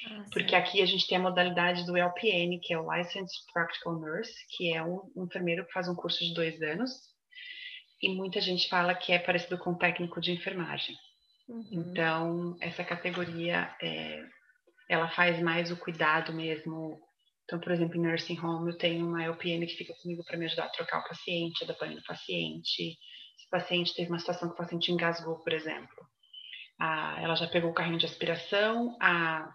[0.07, 3.99] Ah, Porque aqui a gente tem a modalidade do LPN, que é o Licensed Practical
[3.99, 6.89] Nurse, que é um, um enfermeiro que faz um curso de dois anos,
[8.01, 10.95] e muita gente fala que é parecido com técnico de enfermagem.
[11.49, 11.65] Uhum.
[11.71, 14.23] Então, essa categoria, é,
[14.87, 16.99] ela faz mais o cuidado mesmo.
[17.43, 20.45] Então, por exemplo, em nursing home, eu tenho uma LPN que fica comigo para me
[20.45, 22.95] ajudar a trocar o paciente, a dar banho no paciente.
[23.37, 26.05] Se o paciente teve uma situação que o paciente engasgou, por exemplo,
[26.79, 29.51] a, ela já pegou o carrinho de aspiração, a,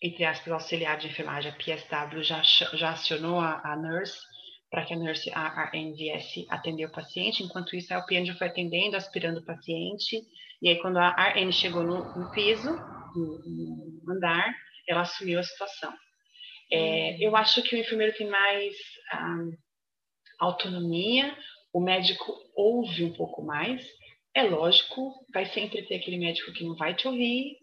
[0.00, 4.20] entre aspas, auxiliar de enfermagem, a PSW, já, já acionou a, a nurse
[4.72, 7.42] para que a nurse a RN viesse atender o paciente.
[7.42, 10.26] Enquanto isso, a LPN já foi atendendo, aspirando o paciente.
[10.62, 12.70] E aí, quando a RN chegou no, no piso,
[13.14, 14.56] no, no, andar,
[14.88, 15.92] ela assumiu a situação.
[16.72, 18.74] É, eu acho que o enfermeiro tem mais
[19.12, 19.44] ah,
[20.38, 21.36] autonomia,
[21.70, 23.86] o médico ouve um pouco mais.
[24.34, 27.58] É lógico, vai sempre ter aquele médico que não vai te ouvir,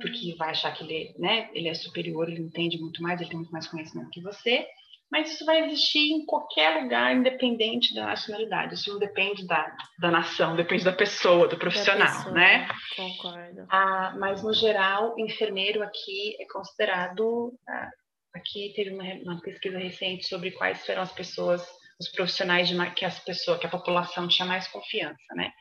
[0.00, 3.38] porque vai achar que ele, né, ele é superior, ele entende muito mais, ele tem
[3.38, 4.64] muito mais conhecimento que você
[5.10, 8.74] mas isso vai existir em qualquer lugar, independente da nacionalidade.
[8.74, 12.68] Isso não depende da, da nação, depende da pessoa, do profissional, pessoa, né?
[12.96, 13.66] Concordo.
[13.70, 17.52] Ah, mas, no geral, enfermeiro aqui é considerado.
[17.68, 17.90] Ah,
[18.34, 21.64] aqui teve uma, uma, pesquisa recente sobre quais foram as pessoas,
[22.00, 25.52] os profissionais de, que as pessoas, que a população tinha mais confiança, né?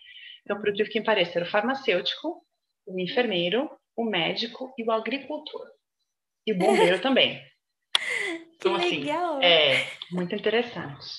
[0.44, 2.44] Então, por incrível que pareça, era o farmacêutico,
[2.88, 5.68] o enfermeiro, o médico e o agricultor.
[6.46, 7.42] E o bombeiro também.
[8.64, 9.42] Que então, assim, legal!
[9.44, 11.18] É, muito interessante.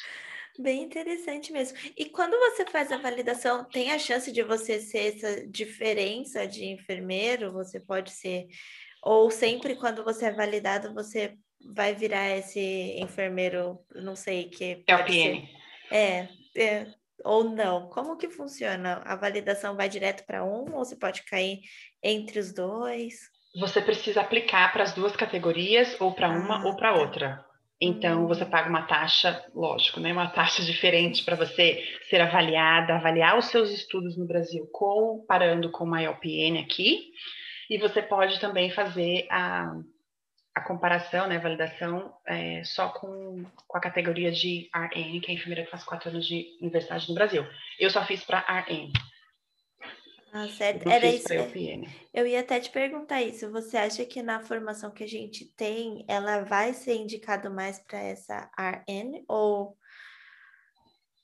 [0.58, 1.76] Bem interessante mesmo.
[1.94, 6.64] E quando você faz a validação, tem a chance de você ser essa diferença de
[6.64, 7.52] enfermeiro?
[7.52, 8.46] Você pode ser.
[9.02, 11.34] Ou sempre quando você é validado, você
[11.74, 14.82] vai virar esse enfermeiro, não sei, que.
[14.86, 15.46] É o PN.
[15.90, 16.86] É, é,
[17.22, 17.90] ou não.
[17.90, 19.02] Como que funciona?
[19.04, 21.60] A validação vai direto para um ou você pode cair
[22.02, 23.33] entre os dois?
[23.56, 26.98] Você precisa aplicar para as duas categorias, ou para uma ah, ou para tá.
[26.98, 27.44] outra.
[27.80, 28.26] Então, hum.
[28.26, 30.12] você paga uma taxa, lógico, né?
[30.12, 35.84] Uma taxa diferente para você ser avaliada, avaliar os seus estudos no Brasil, comparando com
[35.84, 37.12] uma IOPN aqui.
[37.68, 39.74] E você pode também fazer a,
[40.54, 45.30] a comparação, né, a validação, é, só com, com a categoria de RN, que é
[45.30, 47.46] a enfermeira que faz quatro anos de universidade no Brasil.
[47.78, 48.92] Eu só fiz para RN.
[50.36, 50.88] Ah, certo.
[50.88, 51.28] Era isso.
[52.12, 53.52] Eu ia até te perguntar isso.
[53.52, 58.00] Você acha que na formação que a gente tem, ela vai ser indicada mais para
[58.00, 59.78] essa RN ou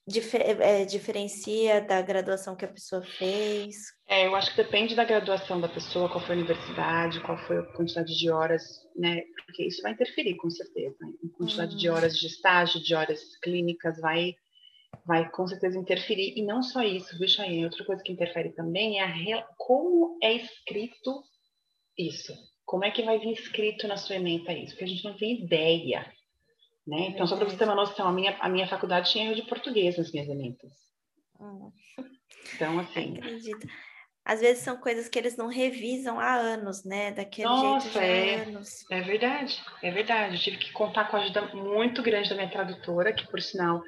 [0.07, 3.79] difer é, diferencia da graduação que a pessoa fez?
[4.07, 7.59] É, eu acho que depende da graduação da pessoa, qual foi a universidade, qual foi
[7.59, 8.63] a quantidade de horas,
[8.97, 9.23] né?
[9.45, 10.95] Porque isso vai interferir, com certeza.
[11.01, 11.13] Né?
[11.25, 11.79] A quantidade hum.
[11.79, 14.37] de horas de estágio, de horas clínicas, vai
[15.05, 16.35] vai com certeza interferir.
[16.37, 17.65] E não só isso, viu, Chayenne?
[17.65, 21.23] Outra coisa que interfere também é a, como é escrito
[21.97, 22.33] isso.
[22.65, 24.71] Como é que vai vir escrito na sua ementa isso?
[24.71, 26.07] Porque a gente não tem ideia.
[26.87, 27.09] Né?
[27.09, 29.43] Então, só para você ter uma noção, a minha, a minha faculdade tinha erro de
[29.43, 30.73] português nas minhas ementas.
[32.55, 33.19] Então, assim.
[33.19, 33.67] Acredito.
[34.25, 37.11] Às vezes são coisas que eles não revisam há anos, né?
[37.11, 38.91] Daquele Nossa, jeito é, há anos.
[38.91, 40.37] É verdade, é verdade.
[40.37, 43.83] Eu tive que contar com a ajuda muito grande da minha tradutora, que por sinal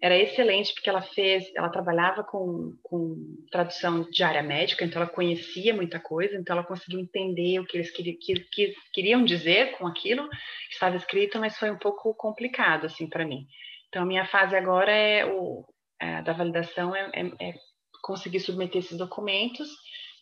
[0.00, 3.16] era excelente porque ela fez, ela trabalhava com, com
[3.50, 7.76] tradução de área médica, então ela conhecia muita coisa, então ela conseguiu entender o que
[7.76, 12.14] eles queriam, que, que queriam dizer com aquilo que estava escrito, mas foi um pouco
[12.14, 13.46] complicado assim para mim.
[13.88, 15.64] Então a minha fase agora é o
[16.00, 17.54] é, da validação é, é, é,
[18.02, 19.68] conseguir submeter esses documentos.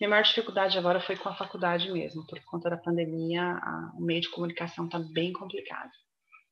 [0.01, 4.03] Minha maior dificuldade agora foi com a faculdade mesmo, por conta da pandemia, a, o
[4.03, 5.91] meio de comunicação está bem complicado.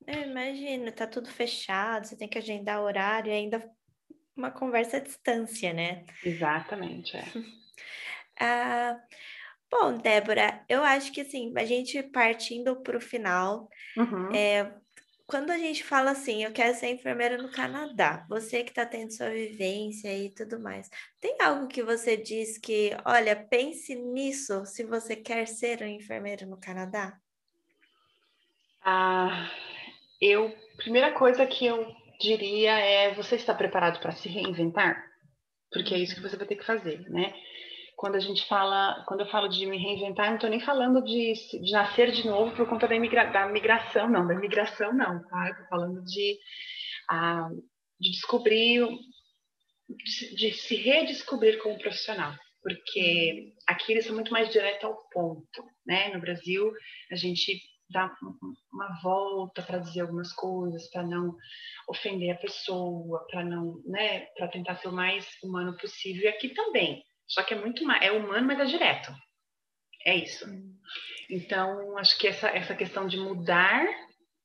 [0.06, 3.70] Eu imagino, tá tudo fechado, você tem que agendar horário e ainda
[4.36, 6.04] uma conversa à distância, né?
[6.24, 7.24] Exatamente, é.
[8.40, 9.00] ah,
[9.70, 14.34] bom, Débora, eu acho que assim, a gente partindo para o final, uhum.
[14.34, 14.74] é,
[15.26, 19.10] quando a gente fala assim, eu quero ser enfermeira no Canadá, você que está tendo
[19.10, 24.84] sua vivência e tudo mais, tem algo que você diz que, olha, pense nisso se
[24.84, 27.18] você quer ser um enfermeiro no Canadá?
[28.82, 29.48] Ah,
[30.24, 35.04] eu, primeira coisa que eu diria é: você está preparado para se reinventar?
[35.72, 37.34] Porque é isso que você vai ter que fazer, né?
[37.96, 41.32] Quando a gente fala, quando eu falo de me reinventar, não estou nem falando de,
[41.32, 45.50] de, nascer de novo por conta da, imigra, da migração, não, da migração não, tá?
[45.50, 46.38] Estou falando de,
[48.00, 48.86] de descobrir,
[49.88, 55.62] de, de se redescobrir como profissional porque aqui eles são muito mais direto ao ponto,
[55.86, 56.08] né?
[56.14, 56.72] No Brasil,
[57.12, 57.60] a gente
[57.90, 58.14] dar
[58.72, 61.36] uma volta para dizer algumas coisas, para não
[61.88, 66.24] ofender a pessoa, para não, né, para tentar ser o mais humano possível.
[66.24, 69.12] E aqui também, só que é muito mais, é humano, mas é direto.
[70.04, 70.44] É isso.
[71.30, 73.86] Então, acho que essa, essa questão de mudar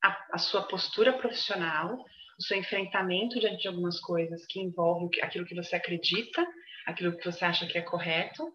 [0.04, 1.98] a, a sua postura profissional,
[2.38, 6.46] o seu enfrentamento diante de algumas coisas que envolvem aquilo que você acredita,
[6.86, 8.52] aquilo que você acha que é correto,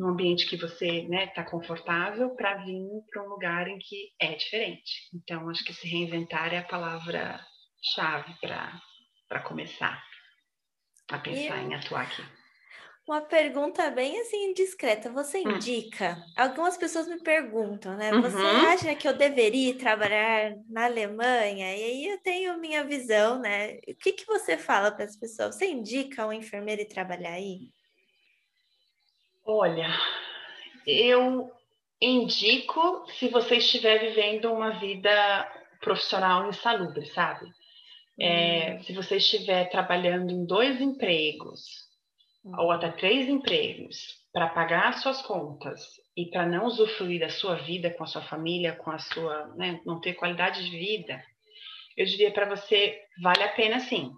[0.00, 4.08] num ambiente que você está né, tá confortável para vir para um lugar em que
[4.18, 5.10] é diferente.
[5.14, 10.02] Então, acho que se reinventar é a palavra-chave para começar
[11.10, 12.22] a pensar e, em atuar aqui.
[13.06, 15.10] Uma pergunta bem assim indiscreta.
[15.10, 15.56] Você hum.
[15.56, 16.16] indica?
[16.16, 16.32] Hum.
[16.34, 18.10] Algumas pessoas me perguntam, né?
[18.10, 18.22] Uhum.
[18.22, 21.76] Você acha que eu deveria trabalhar na Alemanha?
[21.76, 23.74] E aí eu tenho minha visão, né?
[23.86, 25.56] O que, que você fala para as pessoas?
[25.56, 27.70] Você indica um enfermeiro ir trabalhar aí?
[29.52, 29.88] Olha,
[30.86, 31.50] eu
[32.00, 35.10] indico se você estiver vivendo uma vida
[35.80, 37.50] profissional insalubre, sabe?
[38.20, 38.82] É, hum.
[38.84, 41.64] se você estiver trabalhando em dois empregos,
[42.58, 45.80] ou até três empregos para pagar suas contas
[46.16, 49.80] e para não usufruir da sua vida com a sua família, com a sua, né,
[49.84, 51.20] não ter qualidade de vida,
[51.96, 54.12] eu diria para você, vale a pena sim.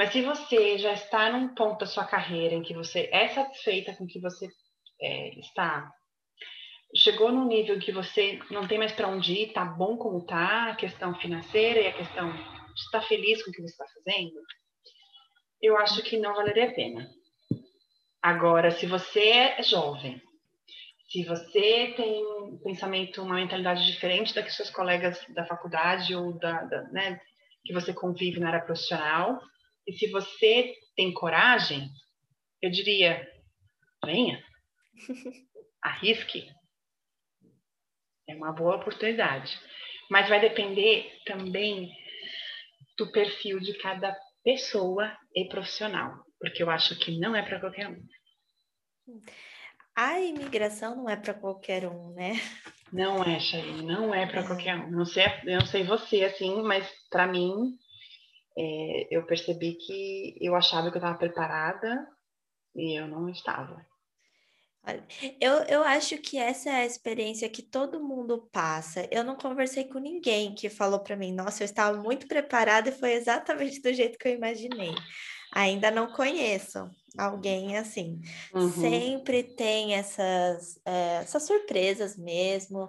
[0.00, 3.94] Mas se você já está num ponto da sua carreira em que você é satisfeita
[3.94, 4.48] com o que você
[4.98, 5.92] é, está,
[6.96, 10.70] chegou num nível que você não tem mais para onde ir, tá bom como tá,
[10.70, 14.40] a questão financeira e a questão de estar feliz com o que você está fazendo,
[15.60, 17.06] eu acho que não valeria a pena.
[18.22, 20.18] Agora, se você é jovem,
[21.10, 26.32] se você tem um pensamento, uma mentalidade diferente da que seus colegas da faculdade ou
[26.38, 27.20] da, da né,
[27.66, 29.38] que você convive na área profissional,
[29.86, 31.88] e se você tem coragem,
[32.62, 33.26] eu diria,
[34.04, 34.42] venha,
[35.82, 36.48] arrisque.
[38.28, 39.58] É uma boa oportunidade.
[40.10, 41.90] Mas vai depender também
[42.96, 47.88] do perfil de cada pessoa e profissional, porque eu acho que não é para qualquer
[47.88, 48.02] um.
[49.96, 52.32] A imigração não é para qualquer um, né?
[52.92, 54.46] Não é, Chay, não é para é.
[54.46, 54.90] qualquer um.
[54.90, 57.76] Não sei, eu não sei você assim, mas para mim
[58.60, 62.06] é, eu percebi que eu achava que eu estava preparada
[62.76, 63.86] e eu não estava.
[65.40, 69.08] Eu, eu acho que essa é a experiência que todo mundo passa.
[69.10, 72.98] Eu não conversei com ninguém que falou para mim, nossa, eu estava muito preparada e
[72.98, 74.94] foi exatamente do jeito que eu imaginei.
[75.52, 78.20] Ainda não conheço alguém assim.
[78.54, 78.70] Uhum.
[78.70, 82.88] Sempre tem essas, é, essas surpresas mesmo,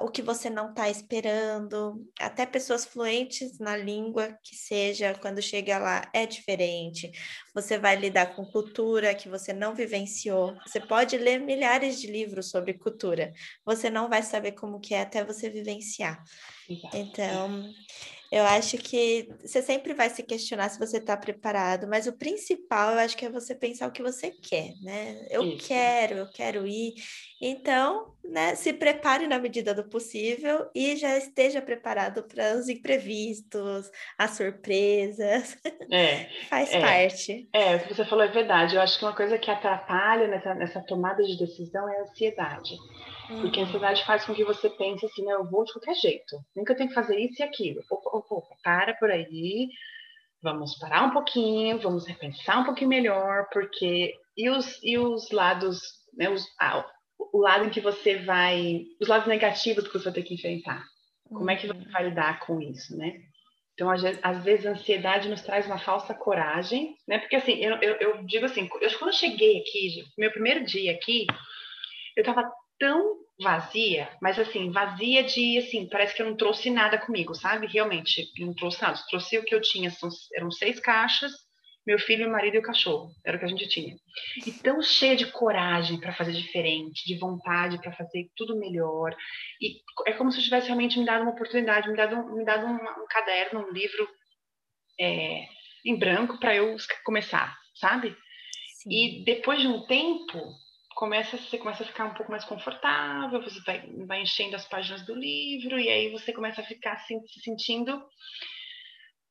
[0.00, 2.02] o que você não está esperando.
[2.18, 7.10] Até pessoas fluentes na língua que seja, quando chega lá, é diferente.
[7.54, 10.56] Você vai lidar com cultura que você não vivenciou.
[10.66, 13.32] Você pode ler milhares de livros sobre cultura,
[13.64, 16.22] você não vai saber como que é até você vivenciar.
[16.92, 17.70] Então,
[18.30, 22.92] eu acho que você sempre vai se questionar se você está preparado, mas o principal
[22.92, 25.26] eu acho que é você pensar o que você quer, né?
[25.30, 25.68] Eu Isso.
[25.68, 26.94] quero, eu quero ir.
[27.40, 33.90] Então, né, se prepare na medida do possível e já esteja preparado para os imprevistos,
[34.18, 35.56] as surpresas.
[35.90, 37.48] É, Faz é, parte.
[37.52, 38.76] É, o que você falou é verdade.
[38.76, 42.76] Eu acho que uma coisa que atrapalha nessa, nessa tomada de decisão é a ansiedade.
[43.40, 43.68] Porque a uhum.
[43.68, 46.36] ansiedade faz com que você pense assim, não, eu vou de qualquer jeito.
[46.54, 47.80] Eu tenho que fazer isso e aquilo.
[47.90, 49.68] Opa, opa, opa, para por aí.
[50.42, 54.14] Vamos parar um pouquinho, vamos repensar um pouquinho melhor, porque...
[54.36, 55.80] E os, e os lados,
[56.14, 56.84] né, os, ah,
[57.18, 58.84] o lado que você vai...
[59.00, 60.84] Os lados negativos que você vai ter que enfrentar.
[61.28, 63.20] Como é que você vai lidar com isso, né?
[63.74, 67.18] Então, às vezes, a ansiedade nos traz uma falsa coragem, né?
[67.18, 70.92] Porque, assim, eu, eu, eu digo assim, eu, quando eu cheguei aqui, meu primeiro dia
[70.92, 71.26] aqui,
[72.16, 76.96] eu estava tão vazia, mas assim, vazia de assim, parece que eu não trouxe nada
[76.96, 77.66] comigo, sabe?
[77.66, 78.98] Realmente, não trouxe nada.
[79.10, 81.32] Trouxe o que eu tinha, são, eram seis caixas,
[81.86, 83.96] meu filho, meu marido e o cachorro, era o que a gente tinha.
[84.44, 89.14] E tão cheia de coragem para fazer diferente, de vontade para fazer tudo melhor.
[89.60, 92.66] E é como se eu tivesse realmente me dado uma oportunidade, me dado, me dado
[92.66, 94.08] um, um caderno, um livro
[94.98, 95.46] é,
[95.84, 98.16] em branco para eu começar, sabe?
[98.82, 98.90] Sim.
[98.90, 100.38] E depois de um tempo,
[100.96, 105.04] começa, você começa a ficar um pouco mais confortável, você vai, vai enchendo as páginas
[105.06, 107.14] do livro, e aí você começa a ficar se
[107.44, 108.02] sentindo.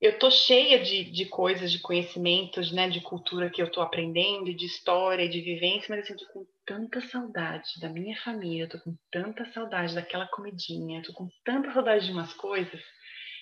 [0.01, 4.53] Eu tô cheia de, de coisas, de conhecimentos, né, de cultura que eu tô aprendendo,
[4.53, 8.69] de história, de vivência, mas assim, eu tô com tanta saudade da minha família, eu
[8.69, 12.81] tô com tanta saudade daquela comidinha, eu tô com tanta saudade de umas coisas,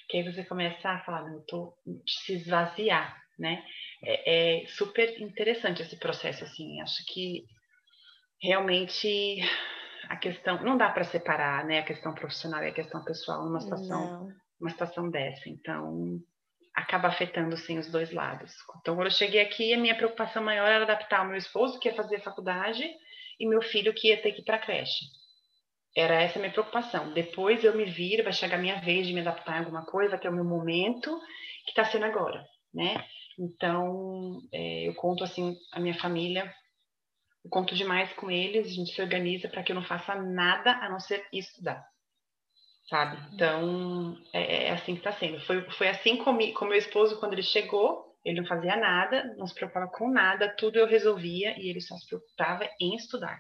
[0.08, 1.74] que aí você começa a falar, não, eu tô
[2.08, 3.66] se esvaziar, né?
[4.04, 7.46] É, é super interessante esse processo, assim, acho que
[8.40, 9.40] realmente
[10.08, 13.60] a questão não dá para separar, né, a questão profissional e a questão pessoal numa
[13.60, 14.30] situação, não.
[14.62, 15.50] uma situação dessa.
[15.50, 16.20] Então
[16.74, 18.54] acaba afetando sim os dois lados.
[18.82, 21.90] Então quando eu cheguei aqui, a minha preocupação maior era adaptar o meu esposo que
[21.90, 22.90] ia fazer faculdade
[23.40, 25.06] e meu filho que ia ter que ir para creche.
[25.96, 27.14] Era essa a minha preocupação.
[27.14, 30.18] Depois eu me vir, vai chegar a minha vez de me adaptar a alguma coisa,
[30.18, 31.20] que é o meu momento,
[31.66, 32.44] que está sendo agora,
[32.74, 33.06] né?
[33.38, 36.52] Então, é, eu conto assim a minha família
[37.44, 40.72] eu conto demais com eles, a gente se organiza para que eu não faça nada
[40.72, 41.86] a não ser estudar.
[42.90, 43.18] Sabe?
[43.34, 45.40] Então, é, é assim que está sendo.
[45.42, 49.48] Foi, foi assim com, com meu esposo quando ele chegou, Ele não fazia nada, não
[49.48, 53.40] se preocupava com nada, tudo eu resolvia e ele só se preocupava em estudar.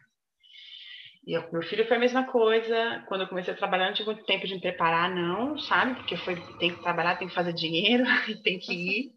[1.26, 3.04] E eu, meu filho foi a mesma coisa.
[3.08, 5.96] Quando eu comecei a trabalhar, não tive muito tempo de me preparar, não, sabe?
[5.96, 8.04] Porque foi tem que trabalhar, tem que fazer dinheiro,
[8.44, 9.12] tem que ir.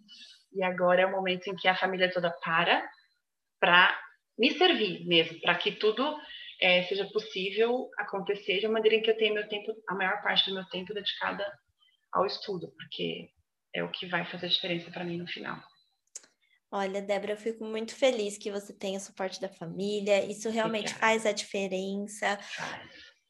[0.53, 2.89] E agora é o momento em que a família toda para
[3.59, 3.99] para
[4.39, 6.17] me servir mesmo, para que tudo
[6.61, 10.23] é, seja possível acontecer de uma maneira em que eu tenha meu tempo, a maior
[10.23, 11.45] parte do meu tempo dedicada
[12.13, 13.29] ao estudo, porque
[13.75, 15.61] é o que vai fazer diferença para mim no final.
[16.71, 20.25] Olha, Débora, eu fico muito feliz que você tenha o suporte da família.
[20.25, 21.01] Isso realmente Obrigada.
[21.01, 22.39] faz a diferença.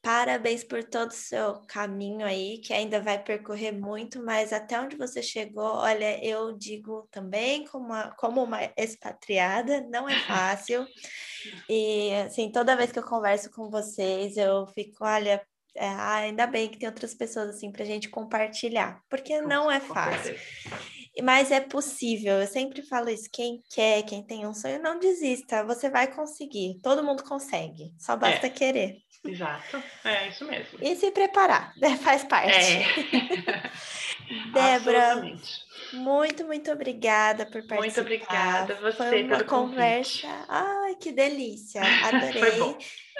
[0.01, 4.95] Parabéns por todo o seu caminho aí, que ainda vai percorrer muito, mas até onde
[4.95, 10.85] você chegou, olha, eu digo também como uma, como uma expatriada, não é fácil.
[11.69, 15.45] E assim, toda vez que eu converso com vocês, eu fico, olha,
[15.75, 19.79] é, ainda bem que tem outras pessoas assim para a gente compartilhar, porque não é
[19.79, 20.35] fácil.
[21.23, 25.63] Mas é possível, eu sempre falo isso: quem quer, quem tem um sonho, não desista,
[25.63, 28.49] você vai conseguir, todo mundo consegue, só basta é.
[28.49, 28.97] querer.
[29.27, 30.79] Exato, é isso mesmo.
[30.81, 31.97] E se preparar, né?
[31.97, 32.53] faz parte.
[32.53, 32.85] É.
[34.51, 35.23] Débora,
[35.93, 37.81] muito, muito obrigada por participar.
[37.81, 40.27] Muito obrigada a você Foi uma conversa.
[40.27, 40.45] Convite.
[40.49, 41.81] Ai, que delícia.
[42.05, 42.77] Adorei.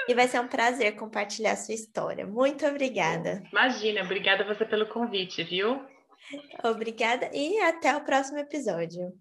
[0.07, 2.25] e vai ser um prazer compartilhar a sua história.
[2.25, 3.43] Muito obrigada.
[3.51, 5.81] Imagina, obrigada você pelo convite, viu?
[6.63, 9.13] Obrigada e até o próximo episódio.